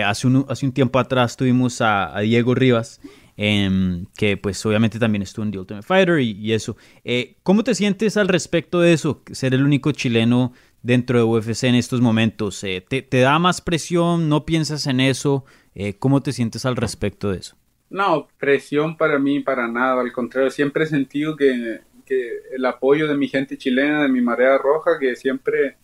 [0.05, 3.01] hace, un, hace un tiempo atrás tuvimos a Diego Rivas
[3.43, 6.77] Em, que pues obviamente también estuvo en The Ultimate Fighter y, eso.
[7.03, 9.23] Eh, ¿Cómo te sientes al respecto de eso?
[9.31, 10.53] Ser el único chileno
[10.83, 12.63] dentro de UFC en estos momentos.
[12.63, 14.29] Eh, ¿te, da más presión?
[14.29, 15.45] ¿No piensas en eso?
[15.75, 17.55] Eh, ¿Cómo te sientes al respecto de eso?
[17.89, 20.01] No, presión para mí, para nada.
[20.01, 24.21] Al contrario, siempre he sentido que, que el apoyo de mi gente chilena, de mi
[24.21, 25.77] marea roja, que siempre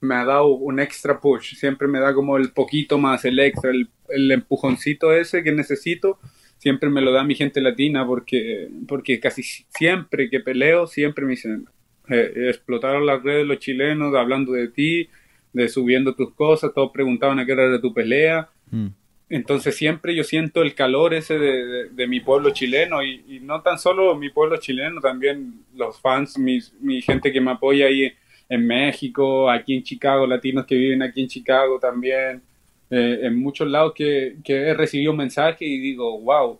[0.00, 3.70] me ha dado un extra push, siempre me da como el poquito más, el extra,
[3.70, 6.18] el, el empujoncito ese que necesito
[6.60, 11.30] siempre me lo da mi gente latina porque, porque casi siempre que peleo, siempre me
[11.30, 11.66] dicen,
[12.10, 15.08] eh, explotaron las redes los chilenos hablando de ti,
[15.52, 18.48] de subiendo tus cosas, todos preguntaban a qué era de tu pelea.
[18.70, 18.88] Mm.
[19.28, 24.16] Entonces siempre yo siento el calor ese de, mi pueblo chileno y, no tan solo
[24.16, 28.12] mi pueblo chileno, también los fans, mi, mi gente que me apoya ahí
[28.48, 32.42] en México, aquí en Chicago, latinos que viven aquí en Chicago también,
[32.90, 36.58] eh, en muchos lados que, he recibido mensajes y digo, wow,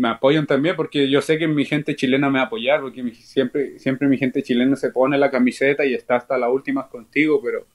[0.00, 3.02] me apoyan también porque yo sé que mi gente chilena me va a apoyar, porque
[3.14, 7.38] siempre, siempre mi gente chilena se pone la camiseta y está hasta la última contigo,
[7.44, 7.66] pero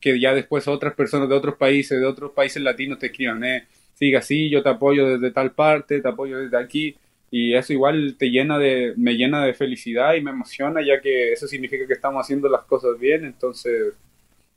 [0.00, 3.66] que ya después otras personas de otros países, de otros países latinos te escriban, eh,
[3.94, 6.96] siga así, yo te apoyo desde tal parte, te apoyo desde aquí,
[7.28, 11.32] y eso igual te llena de, me llena de felicidad y me emociona, ya que
[11.32, 13.94] eso significa que estamos haciendo las cosas bien, entonces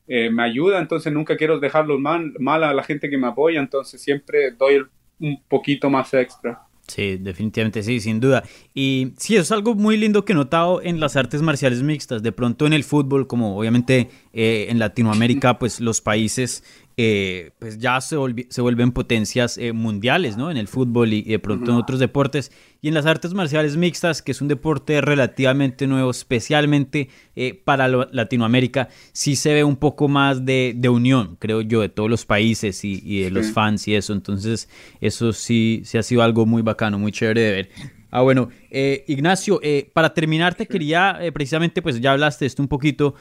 [0.08, 3.60] eh, me ayuda, entonces nunca quiero dejarlo mal, mal a la gente que me apoya,
[3.60, 4.86] entonces siempre doy
[5.20, 6.67] un poquito más extra.
[6.88, 8.44] Sí, definitivamente sí, sin duda.
[8.74, 12.24] Y sí, eso es algo muy lindo que he notado en las artes marciales mixtas.
[12.24, 16.64] De pronto en el fútbol, como obviamente eh, en Latinoamérica, pues los países
[17.00, 18.18] eh, pues ya se,
[18.50, 20.50] se, vuelven potencias eh, mundiales, ¿no?
[20.50, 22.52] En el fútbol y, de pronto en otros deportes.
[22.82, 27.88] Y en las artes marciales mixtas, que es un deporte relativamente nuevo, especialmente eh, para
[27.88, 32.84] Latinoamérica, sí se ve un poco más de, unión, creo yo, de todos los países
[32.84, 34.14] y, de los fans y eso.
[34.14, 34.68] Entonces,
[35.00, 37.70] eso sí, sí ha sido algo muy bacano, muy chévere de ver.
[38.10, 42.48] Ah, bueno, eh, Ignacio, eh, para terminar te quería, eh, precisamente, pues ya hablaste de
[42.48, 43.16] esto un poquito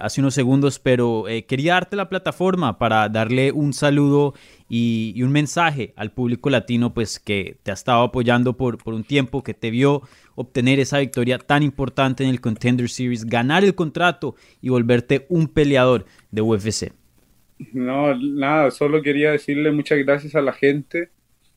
[0.00, 4.34] hace unos segundos, pero quería darte la plataforma para darle un saludo
[4.68, 9.04] y, un mensaje al público latino, pues que te ha estado apoyando por, por un
[9.04, 10.02] tiempo, que te vio
[10.34, 15.48] obtener esa victoria tan importante en el Contender Series, ganar el contrato y volverte un
[15.48, 16.92] peleador de UFC.
[17.72, 21.10] No, nada, solo quería decirle muchas gracias a la gente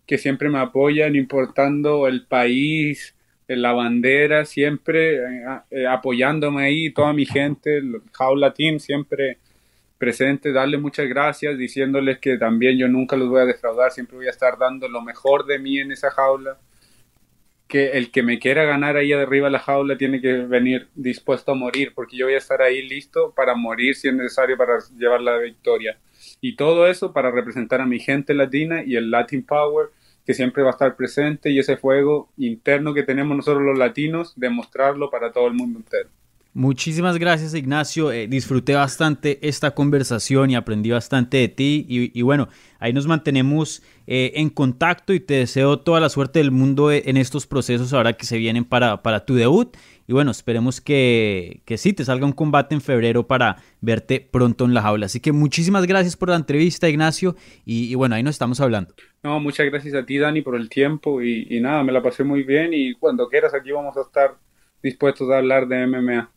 [0.08, 3.16] que siempre me apoyan, importando el país,
[3.48, 9.38] la bandera, siempre eh, eh, apoyándome ahí, toda mi gente, el Jaula Team siempre
[9.98, 14.28] presente, darle muchas gracias, diciéndoles que también yo nunca los voy a defraudar, siempre voy
[14.28, 16.58] a estar dando lo mejor de mí en esa jaula,
[17.68, 21.52] que el que me quiera ganar ahí arriba de la jaula tiene que venir dispuesto
[21.52, 24.78] a morir, porque yo voy a estar ahí listo para morir si es necesario para
[24.98, 25.98] llevar la victoria.
[26.42, 29.90] Y todo eso para representar a mi gente latina y el Latin Power
[30.28, 34.34] que siempre va a estar presente y ese fuego interno que tenemos nosotros los latinos,
[34.36, 36.10] demostrarlo para todo el mundo entero.
[36.54, 42.50] Muchísimas gracias Ignacio, eh, disfruté bastante esta conversación y aprendí bastante de ti y, bueno,
[42.80, 47.04] ahí nos mantenemos eh, en contacto y te deseo toda la suerte del mundo eh,
[47.06, 49.78] en estos procesos ahora que se vienen para, para tu debut
[50.08, 54.64] y bueno, esperemos que, que sí te salga un combate en febrero para verte pronto
[54.64, 55.08] en la jaula.
[55.08, 57.36] Así que muchísimas gracias por la entrevista Ignacio
[57.66, 58.94] y, bueno, ahí nos estamos hablando.
[59.22, 62.24] No, muchas gracias a ti Dani por el tiempo y, y nada, me la pasé
[62.24, 64.38] muy bien y cuando quieras aquí vamos a estar
[64.82, 66.32] dispuestos a hablar de MMA.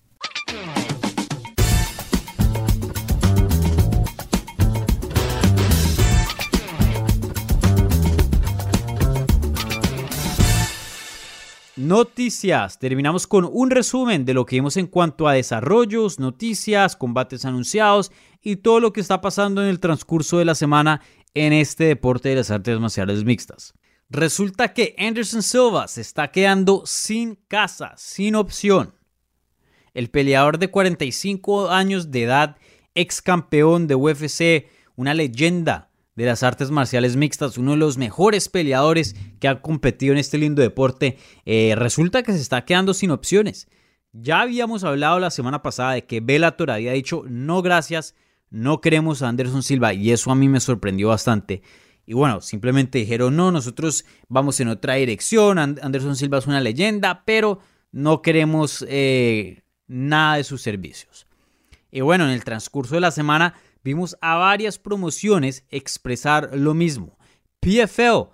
[11.91, 12.79] Noticias.
[12.79, 18.13] Terminamos con un resumen de lo que vimos en cuanto a desarrollos, noticias, combates anunciados
[18.41, 21.03] y todo lo que está pasando en el transcurso de la semana
[21.35, 23.75] en este deporte de las artes marciales mixtas.
[24.09, 28.95] Resulta que Anderson Silva se está quedando sin casa, sin opción.
[29.93, 32.57] El peleador de 45 años de edad,
[32.95, 35.90] ex campeón de UFC, una leyenda
[36.21, 40.37] de las artes marciales mixtas, uno de los mejores peleadores que ha competido en este
[40.37, 41.17] lindo deporte,
[41.47, 43.69] eh, resulta que se está quedando sin opciones.
[44.13, 48.15] Ya habíamos hablado la semana pasada de que Bellator había dicho no gracias,
[48.51, 51.63] no queremos a Anderson Silva y eso a mí me sorprendió bastante.
[52.05, 57.23] Y bueno, simplemente dijeron no, nosotros vamos en otra dirección, Anderson Silva es una leyenda,
[57.25, 57.61] pero
[57.93, 61.27] no queremos eh, nada de sus servicios.
[61.91, 67.19] Y bueno, en el transcurso de la semana vimos a varias promociones expresar lo mismo.
[67.61, 68.31] PFL,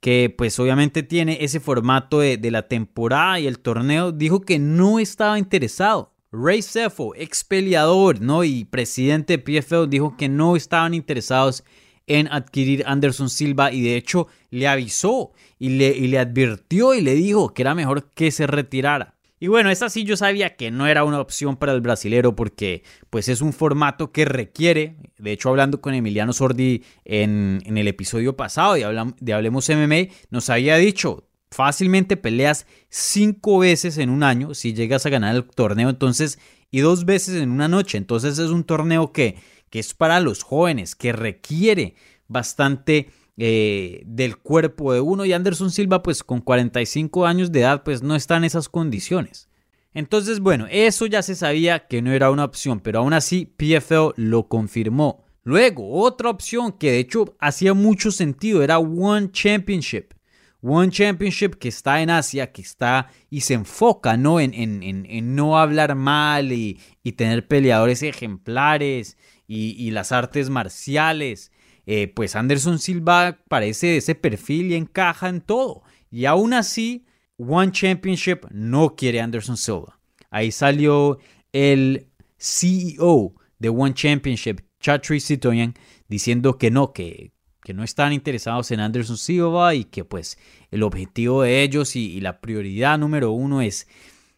[0.00, 4.98] que pues obviamente tiene ese formato de, la temporada y el torneo, dijo que no
[4.98, 6.12] estaba interesado.
[6.32, 8.42] Ray Sefo, ex peleador ¿no?
[8.42, 11.62] y presidente de PFL, dijo que no estaban interesados
[12.06, 17.00] en adquirir Anderson Silva y de hecho le avisó y le, y le advirtió y
[17.00, 19.11] le dijo que era mejor que se retirara.
[19.42, 22.84] Y bueno, esa sí yo sabía que no era una opción para el brasilero porque
[23.10, 28.36] pues es un formato que requiere, de hecho hablando con Emiliano Sordi en, el episodio
[28.36, 34.54] pasado de, de Hablemos MMA, nos había dicho, fácilmente peleas cinco veces en un año
[34.54, 36.38] si llegas a ganar el torneo entonces
[36.70, 39.38] y dos veces en una noche, entonces es un torneo que,
[39.70, 41.96] que es para los jóvenes, que requiere
[42.28, 47.82] bastante eh, del cuerpo de uno y Anderson Silva pues con 45 años de edad
[47.82, 49.48] pues no está en esas condiciones.
[49.94, 54.12] Entonces bueno, eso ya se sabía que no era una opción, pero aún así PFL
[54.16, 55.24] lo confirmó.
[55.44, 60.12] Luego, otra opción que de hecho hacía mucho sentido era One Championship.
[60.60, 64.38] One Championship que está en Asia, que está y se enfoca ¿no?
[64.40, 66.78] en, en, no hablar mal y,
[67.16, 69.16] tener peleadores ejemplares
[69.48, 71.51] y las artes marciales.
[71.86, 75.82] Eh, pues Anderson Silva parece de ese perfil y encaja en todo.
[76.10, 77.04] Y aún así,
[77.38, 79.98] One Championship no quiere Anderson Silva.
[80.30, 81.18] Ahí salió
[81.52, 82.08] el
[82.38, 85.74] CEO de One Championship, Chatri Sitoyan,
[86.08, 87.32] diciendo que no, que,
[87.74, 90.38] no están interesados en Anderson Silva y que pues
[90.70, 93.88] el objetivo de ellos y, la prioridad número uno es,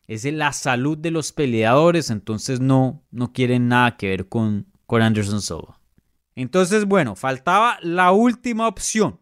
[0.06, 5.42] es la salud de los peleadores, entonces no, no quieren nada que ver con Anderson
[5.42, 5.80] Silva.
[6.36, 9.20] Entonces, bueno, faltaba la última opción.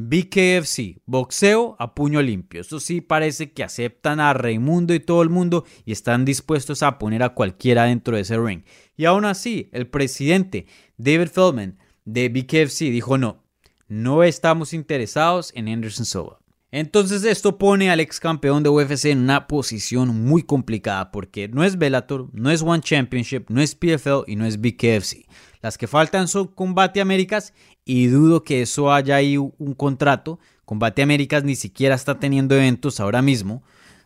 [0.00, 2.60] BKFC, boxeo a puño limpio.
[2.60, 6.98] Eso sí parece que aceptan a Raimundo y todo el mundo y están dispuestos a
[6.98, 8.62] poner a cualquiera dentro de ese ring.
[8.96, 10.66] Y aún así, el presidente
[10.98, 13.42] David Feldman de BKFC dijo no,
[13.88, 16.38] no estamos interesados en Anderson Silva.
[16.70, 21.64] Entonces esto pone al ex campeón de UFC en una posición muy complicada porque no
[21.64, 25.26] es Bellator, no es One Championship, no es PFL y no es BKFC.
[25.60, 27.52] Las que faltan son Combate Américas
[27.84, 30.38] y dudo que eso haya ahí un contrato.
[30.64, 33.62] Combate Américas ni siquiera está teniendo eventos ahora mismo.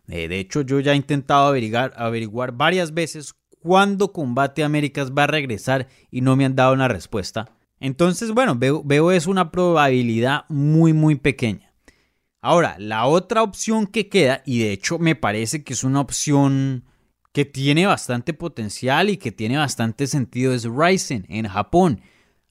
[0.08, 5.24] Eh, de hecho, yo ya he intentado averiguar, averiguar varias veces cuándo Combate Américas va
[5.24, 7.50] a regresar y no me han dado una respuesta.
[7.80, 11.72] Entonces, bueno, veo, veo es una probabilidad muy, muy pequeña.
[12.40, 16.84] Ahora, la otra opción que queda, y de hecho me parece que es una opción
[17.32, 22.00] que tiene bastante potencial y que tiene bastante sentido, es Ryzen en Japón.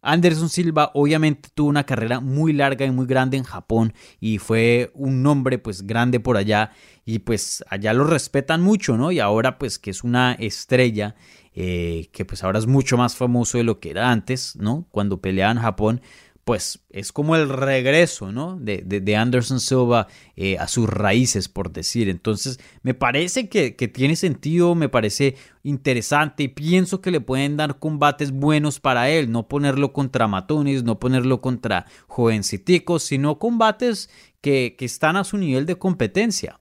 [0.01, 4.91] Anderson Silva obviamente tuvo una carrera muy larga y muy grande en Japón y fue
[4.95, 6.71] un nombre pues grande por allá
[7.05, 9.11] y pues allá lo respetan mucho, ¿no?
[9.11, 11.15] Y ahora pues que es una estrella
[11.53, 14.87] eh, que pues ahora es mucho más famoso de lo que era antes, ¿no?
[14.89, 16.01] Cuando peleaba en Japón,
[16.43, 18.57] pues es como el regreso, ¿no?
[18.59, 22.09] De, Anderson Silva eh, a sus raíces, por decir.
[22.09, 27.77] Entonces, me parece que, tiene sentido, me parece interesante y pienso que le pueden dar
[27.77, 34.09] combates buenos para él, no ponerlo contra matones, no ponerlo contra jovenciticos, sino combates
[34.41, 36.59] que, que están a su nivel de competencia.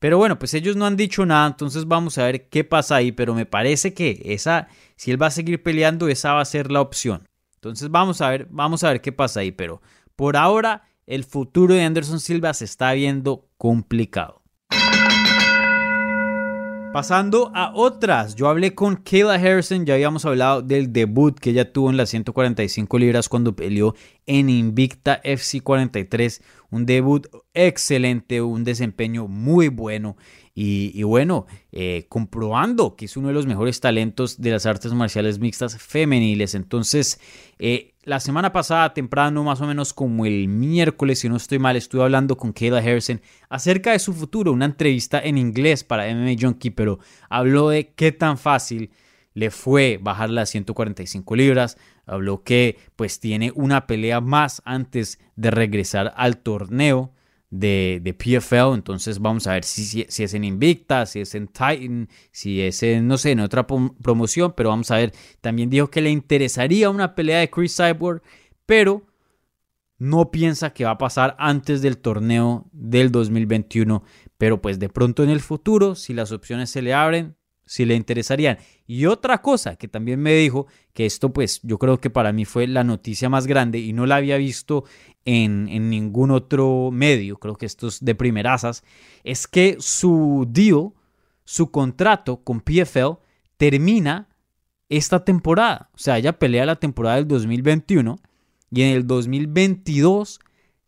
[0.00, 3.12] Pero bueno, pues ellos no han dicho nada, entonces vamos a ver qué pasa ahí,
[3.12, 6.72] pero me parece que esa, si él va a seguir peleando, esa va a ser
[6.72, 7.29] la opción.
[7.60, 9.82] Entonces vamos a ver, vamos a ver qué pasa ahí, pero
[10.16, 14.40] por ahora el futuro de Anderson Silva se está viendo complicado.
[16.94, 21.70] Pasando a otras, yo hablé con Kayla Harrison, ya habíamos hablado del debut que ella
[21.70, 23.94] tuvo en las 145 libras cuando peleó
[24.24, 30.16] en Invicta FC 43, un debut excelente, un desempeño muy bueno
[30.62, 35.38] y, bueno, eh, comprobando que es uno de los mejores talentos de las artes marciales
[35.38, 36.54] mixtas femeniles.
[36.54, 37.18] Entonces,
[37.58, 41.76] eh, la semana pasada, temprano, más o menos como el miércoles, si no estoy mal,
[41.76, 46.34] estuve hablando con Kayla Harrison acerca de su futuro, una entrevista en inglés para MMA
[46.38, 46.98] Junkie, pero
[47.30, 48.90] habló de qué tan fácil
[49.32, 55.50] le fue bajar las 145 libras, habló que pues tiene una pelea más antes de
[55.50, 57.12] regresar al torneo
[57.50, 58.74] de, de, PFL.
[58.74, 62.82] Entonces vamos a ver si, si, es en Invicta, si es en Titan, si es
[62.82, 64.54] en, no sé, en otra promoción.
[64.56, 65.12] Pero vamos a ver.
[65.40, 68.22] También dijo que le interesaría una pelea de Chris Cyborg.
[68.66, 69.06] pero
[69.98, 74.02] no piensa que va a pasar antes del torneo del 2021,
[74.38, 77.36] pero pues de pronto en el futuro, si las opciones se le abren,
[77.66, 78.58] si le interesarían.
[78.86, 82.44] Y otra cosa que también me dijo, que esto pues yo creo que para mí
[82.46, 84.84] fue la noticia más grande y no la había visto
[85.24, 88.82] en, ningún otro medio, creo que esto es de primerazas,
[89.24, 90.92] es que su deal,
[91.44, 93.18] su contrato con PFL
[93.56, 94.28] termina
[94.88, 95.90] esta temporada.
[95.94, 98.18] O sea, ella pelea la temporada del 2021
[98.70, 100.40] y en el 2022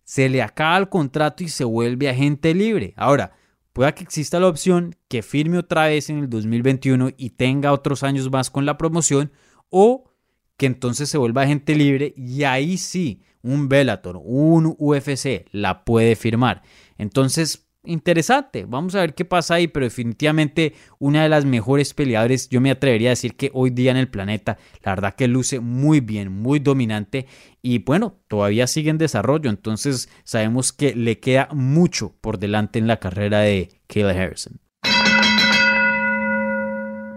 [0.05, 2.95] se le acaba el contrato y se vuelve agente libre.
[2.97, 3.33] Ahora,
[3.73, 8.03] pueda que exista la opción que firme otra vez en el 2021 y tenga otros
[8.03, 9.33] años más con la promoción
[9.71, 10.12] o
[10.57, 16.17] que entonces se vuelva agente libre y ahí sí un Bellator, un UFC la puede
[16.17, 16.63] firmar.
[16.97, 22.49] Entonces, interesante, vamos a ver qué pasa ahí, pero definitivamente una de las mejores peleadores,
[22.49, 25.61] yo me atrevería a decir que hoy día en el planeta, la verdad que luce
[25.61, 27.27] muy bien, muy dominante
[27.61, 32.87] y bueno, todavía sigue en desarrollo, entonces sabemos que le queda mucho por delante en
[32.87, 34.61] la carrera de Kayla Harrison.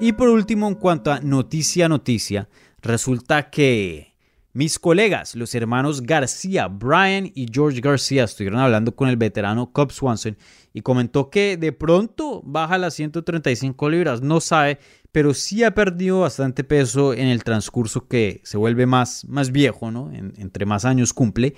[0.01, 2.49] Y por último, en cuanto a noticia noticia,
[2.86, 4.15] resulta que
[4.53, 9.91] mis colegas, los hermanos García, Brian y George García, estuvieron hablando con el veterano Cobb
[9.91, 10.38] Swanson
[10.71, 14.79] y comentó que de pronto baja las 135 libras, no sabe,
[15.11, 19.91] pero sí ha perdido bastante peso en el transcurso que se vuelve más, más viejo,
[19.91, 20.09] ¿no?
[20.13, 21.55] entre más años cumple,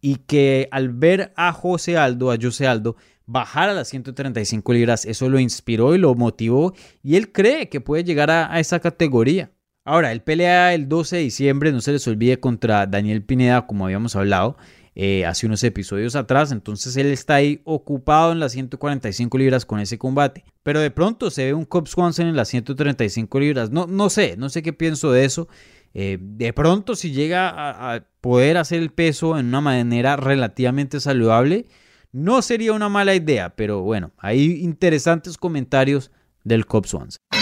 [0.00, 5.04] y que al ver a José Aldo, a José Aldo, bajar a las 135 libras,
[5.04, 6.72] eso lo inspiró y lo motivó,
[7.02, 9.50] y él cree que puede llegar a esa categoría.
[9.88, 13.86] Ahora, él pelea el 12 de diciembre, no se les olvide, contra Daniel Pineda, como
[13.86, 14.58] habíamos hablado
[14.94, 16.52] eh, hace unos episodios atrás.
[16.52, 20.44] Entonces él está ahí ocupado en las 145 libras con ese combate.
[20.62, 23.70] Pero de pronto se ve un Cobb Swanson en las 135 libras.
[23.70, 25.48] No, no sé, no sé qué pienso de eso.
[25.94, 31.64] Eh, de pronto, si llega a, poder hacer el peso en una manera relativamente saludable,
[32.12, 33.56] no sería una mala idea.
[33.56, 36.10] Pero bueno, hay interesantes comentarios
[36.44, 37.37] del Cobb Swanson.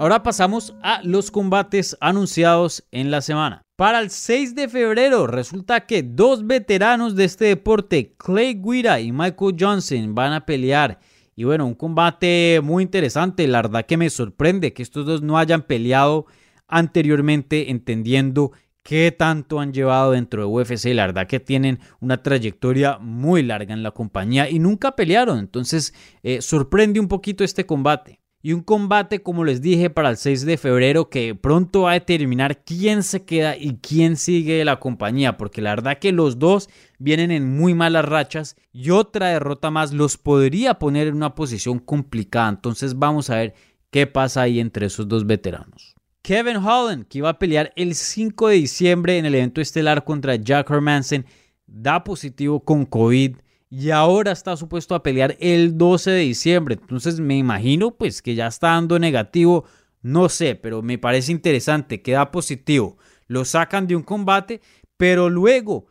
[0.00, 3.60] Ahora pasamos a los combates anunciados en la semana.
[3.76, 9.12] Para el 6 de febrero resulta que dos veteranos de este deporte, Clay Guida y
[9.12, 11.00] Michael Johnson, van a pelear.
[11.36, 13.46] Y bueno, un combate muy interesante.
[13.46, 16.24] La verdad que me sorprende que estos dos no hayan peleado
[16.66, 20.94] anteriormente, entendiendo qué tanto han llevado dentro de UFC.
[20.94, 25.38] La verdad que tienen una trayectoria muy larga en la compañía y nunca pelearon.
[25.38, 25.92] Entonces,
[26.22, 28.19] eh, sorprende un poquito este combate.
[28.42, 31.94] Y un combate, como les dije, para el 6 de febrero que pronto va a
[31.94, 36.70] determinar quién se queda y quién sigue la compañía, porque la verdad que los dos
[36.98, 41.78] vienen en muy malas rachas y otra derrota más los podría poner en una posición
[41.78, 42.48] complicada.
[42.48, 43.54] Entonces vamos a ver
[43.90, 45.94] qué pasa ahí entre esos dos veteranos.
[46.22, 50.36] Kevin Holland, que iba a pelear el 5 de diciembre en el evento estelar contra
[50.36, 51.26] Jack Hermansen,
[51.66, 53.36] da positivo con COVID
[53.70, 56.76] y ahora está supuesto a pelear el 12 de diciembre.
[56.80, 59.64] Entonces me imagino pues que ya está dando negativo,
[60.02, 62.98] no sé, pero me parece interesante, queda positivo.
[63.28, 64.60] Lo sacan de un combate,
[64.96, 65.86] pero luego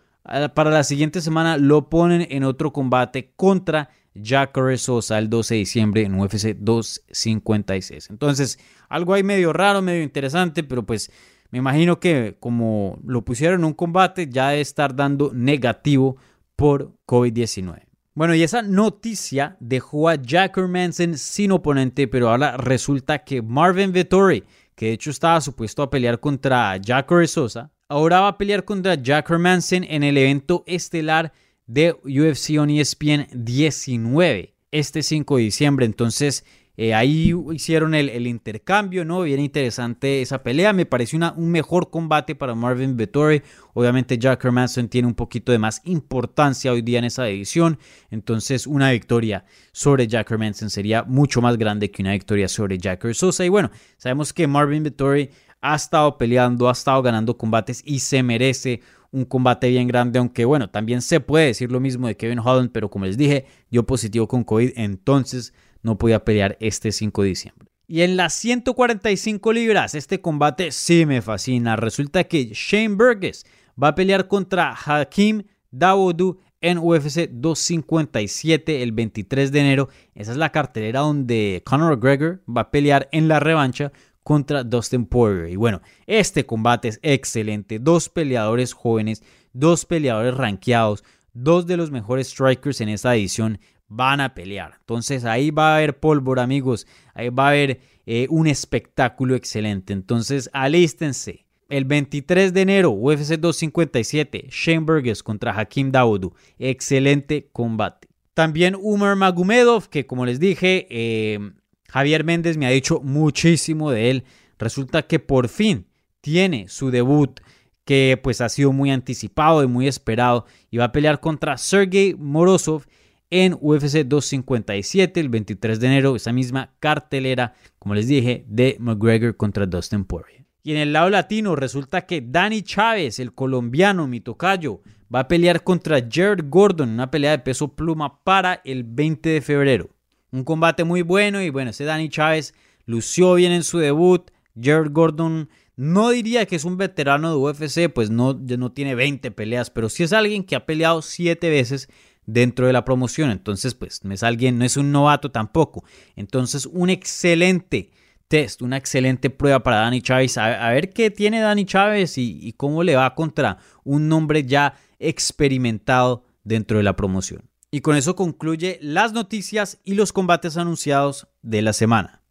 [0.54, 3.90] para la siguiente semana lo ponen en otro combate contra
[4.22, 8.10] Jacare Sosa el 12 de diciembre en UFC 256.
[8.10, 8.60] Entonces,
[8.90, 11.12] algo ahí medio raro, medio interesante, pero pues
[11.50, 16.18] me imagino que como lo pusieron en un combate ya debe estar dando negativo
[16.60, 17.86] por COVID-19.
[18.14, 23.94] Bueno, y esa noticia dejó a Jack Manson sin oponente, pero ahora resulta que Marvin
[23.94, 24.44] Vettori,
[24.76, 28.96] que de hecho estaba supuesto a pelear contra Jack Sosa, ahora va a pelear contra
[28.96, 31.32] Jack Manson en el evento estelar
[31.66, 35.86] de UFC on ESPN 19 este 5 de diciembre.
[35.86, 36.44] Entonces,
[36.82, 39.24] eh, ahí hicieron el, intercambio, ¿no?
[39.24, 40.72] Bien interesante esa pelea.
[40.72, 43.42] Me pareció un mejor combate para Marvin Vettori.
[43.74, 47.80] Obviamente Jack Hermanson tiene un poquito de más importancia hoy día en esa edición.
[48.12, 53.12] Entonces una victoria sobre Jack Hermanson sería mucho más grande que una victoria sobre Jack
[53.12, 53.44] Sosa.
[53.44, 58.24] Y bueno, sabemos que Marvin Vettori ha estado peleando, ha estado ganando combates y se
[58.24, 58.80] merece
[59.12, 62.72] un combate bien grande, aunque bueno, también se puede decir lo mismo de Kevin Holland,
[62.72, 67.28] pero como les dije, dio positivo con COVID, entonces no podía pelear este 5 de
[67.30, 67.70] diciembre.
[67.88, 71.76] Y en las 145 libras, este combate sí me fascina.
[71.76, 73.46] Resulta que Shane Burgess
[73.82, 79.90] va a pelear contra Hakim Dawodu en UFC 257 el 23 de enero.
[80.14, 83.92] Esa es la cartelera donde Conor McGregor va a pelear en la revancha
[84.24, 85.50] contra Dustin Poirier.
[85.50, 87.80] Y bueno, este combate es excelente.
[87.80, 89.24] Dos peleadores jóvenes,
[89.54, 91.04] dos peleadores rankeados,
[91.34, 93.60] dos de los mejores strikers en esta edición
[93.90, 94.76] van a pelear.
[94.80, 96.88] Entonces ahí va a haber pólvora, amigos.
[97.14, 99.92] Ahí va a haber eh, un espectáculo excelente.
[99.92, 101.46] Entonces alístense.
[101.68, 106.34] El 23 de enero, UFC 257, Shane Burgess contra Hakim Dawodu.
[106.58, 108.08] Excelente combate.
[108.34, 111.52] También Umar Magomedov, que como les dije, eh,
[111.90, 114.24] Javier Méndez me ha dicho muchísimo de él.
[114.58, 115.86] Resulta que por fin
[116.22, 117.40] tiene su debut
[117.86, 122.14] que pues ha sido muy anticipado y muy esperado y va a pelear contra Sergey
[122.14, 122.86] Morozov
[123.30, 129.38] en UFC 257 el 23 de enero, esa misma cartelera, como les dije, de McGregor
[129.38, 130.46] contra Dustin Poirier.
[130.64, 134.82] Y en el lado latino resulta que Danny Chávez, el colombiano, mi tocayo,
[135.14, 139.42] va a pelear contra Jared Gordon, una pelea de peso pluma para el 20 de
[139.42, 139.90] febrero.
[140.32, 142.54] Un combate muy bueno y bueno, ese Danny Chávez
[142.86, 144.30] lució bien en su debut.
[144.62, 149.32] Jared Gordon no diría que es un veterano de UFC, pues no, no tiene 20
[149.32, 151.90] peleas, pero sí es alguien que ha peleado 7 veces
[152.34, 153.32] dentro de la promoción.
[153.32, 155.84] Entonces, pues no es alguien, no es un novato tampoco.
[156.16, 157.92] Entonces, un excelente
[158.28, 160.38] test, una excelente prueba para Dani Chávez.
[160.38, 166.24] A, ver qué tiene Dani Chávez y, cómo le va contra un nombre ya experimentado
[166.44, 167.50] dentro de la promoción.
[167.72, 172.22] Y con eso concluye las noticias y los combates anunciados de la semana.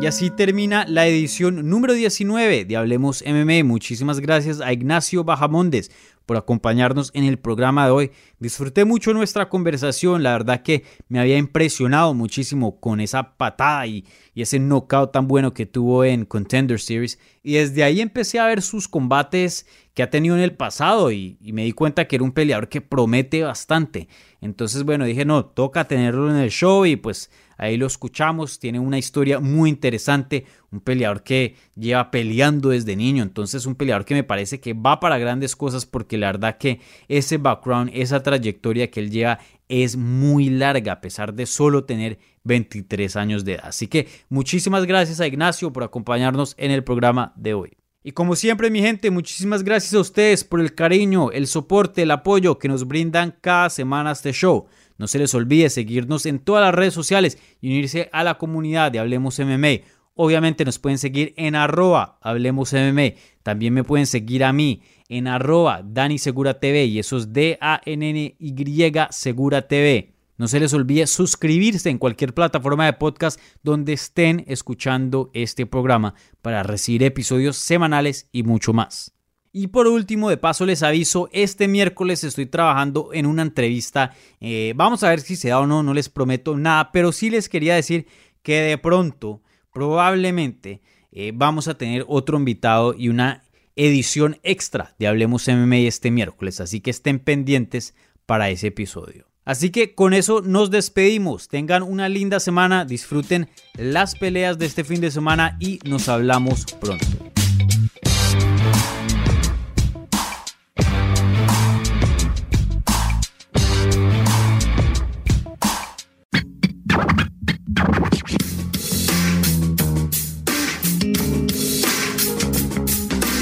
[0.00, 3.64] Y así termina la edición número 19 de Hablemos MMA.
[3.64, 5.90] Muchísimas gracias a Ignacio Bajamondes
[6.28, 8.10] por acompañarnos en el programa de hoy.
[8.38, 14.04] Disfruté mucho nuestra conversación, la verdad que me había impresionado muchísimo con esa patada y,
[14.34, 17.18] ese knockout tan bueno que tuvo en Contender Series.
[17.42, 21.38] Y desde ahí empecé a ver sus combates que ha tenido en el pasado y,
[21.40, 24.06] y me di cuenta que era un peleador que promete bastante.
[24.40, 28.78] Entonces, bueno, dije, no, toca tenerlo en el show y pues ahí lo escuchamos, tiene
[28.78, 34.14] una historia muy interesante, un peleador que lleva peleando desde niño, entonces un peleador que
[34.14, 38.90] me parece que va para grandes cosas porque la verdad que ese background, esa trayectoria
[38.90, 39.38] que él lleva
[39.68, 43.64] es muy larga a pesar de solo tener 23 años de edad.
[43.66, 47.77] Así que muchísimas gracias a Ignacio por acompañarnos en el programa de hoy.
[48.02, 52.10] Y como siempre, mi gente, muchísimas gracias a ustedes por el cariño, el soporte, el
[52.12, 54.66] apoyo que nos brindan cada semana este show.
[54.98, 58.92] No se les olvide seguirnos en todas las redes sociales y unirse a la comunidad
[58.92, 59.84] de Hablemos MMA.
[60.14, 63.14] Obviamente nos pueden seguir en arroba Hablemos MMA.
[63.42, 70.17] También me pueden seguir a mí en arroba Dani y eso es D-A-N-N-Y Segura TV.
[70.38, 76.14] No se les olvide suscribirse en cualquier plataforma de podcast donde estén escuchando este programa
[76.42, 79.12] para recibir episodios semanales y mucho más.
[79.52, 84.14] Y por último, de paso les aviso, este miércoles estoy trabajando en una entrevista.
[84.40, 87.30] Eh, vamos a ver si se da o no, no les prometo nada, pero sí
[87.30, 88.06] les quería decir
[88.42, 93.42] que de pronto, probablemente, eh, vamos a tener otro invitado y una
[93.74, 99.27] edición extra de Hablemos MMA este miércoles, así que estén pendientes para ese episodio.
[99.48, 101.48] Así que con eso nos despedimos.
[101.48, 106.66] Tengan una linda semana, disfruten las peleas de este fin de semana y nos hablamos
[106.78, 107.06] pronto.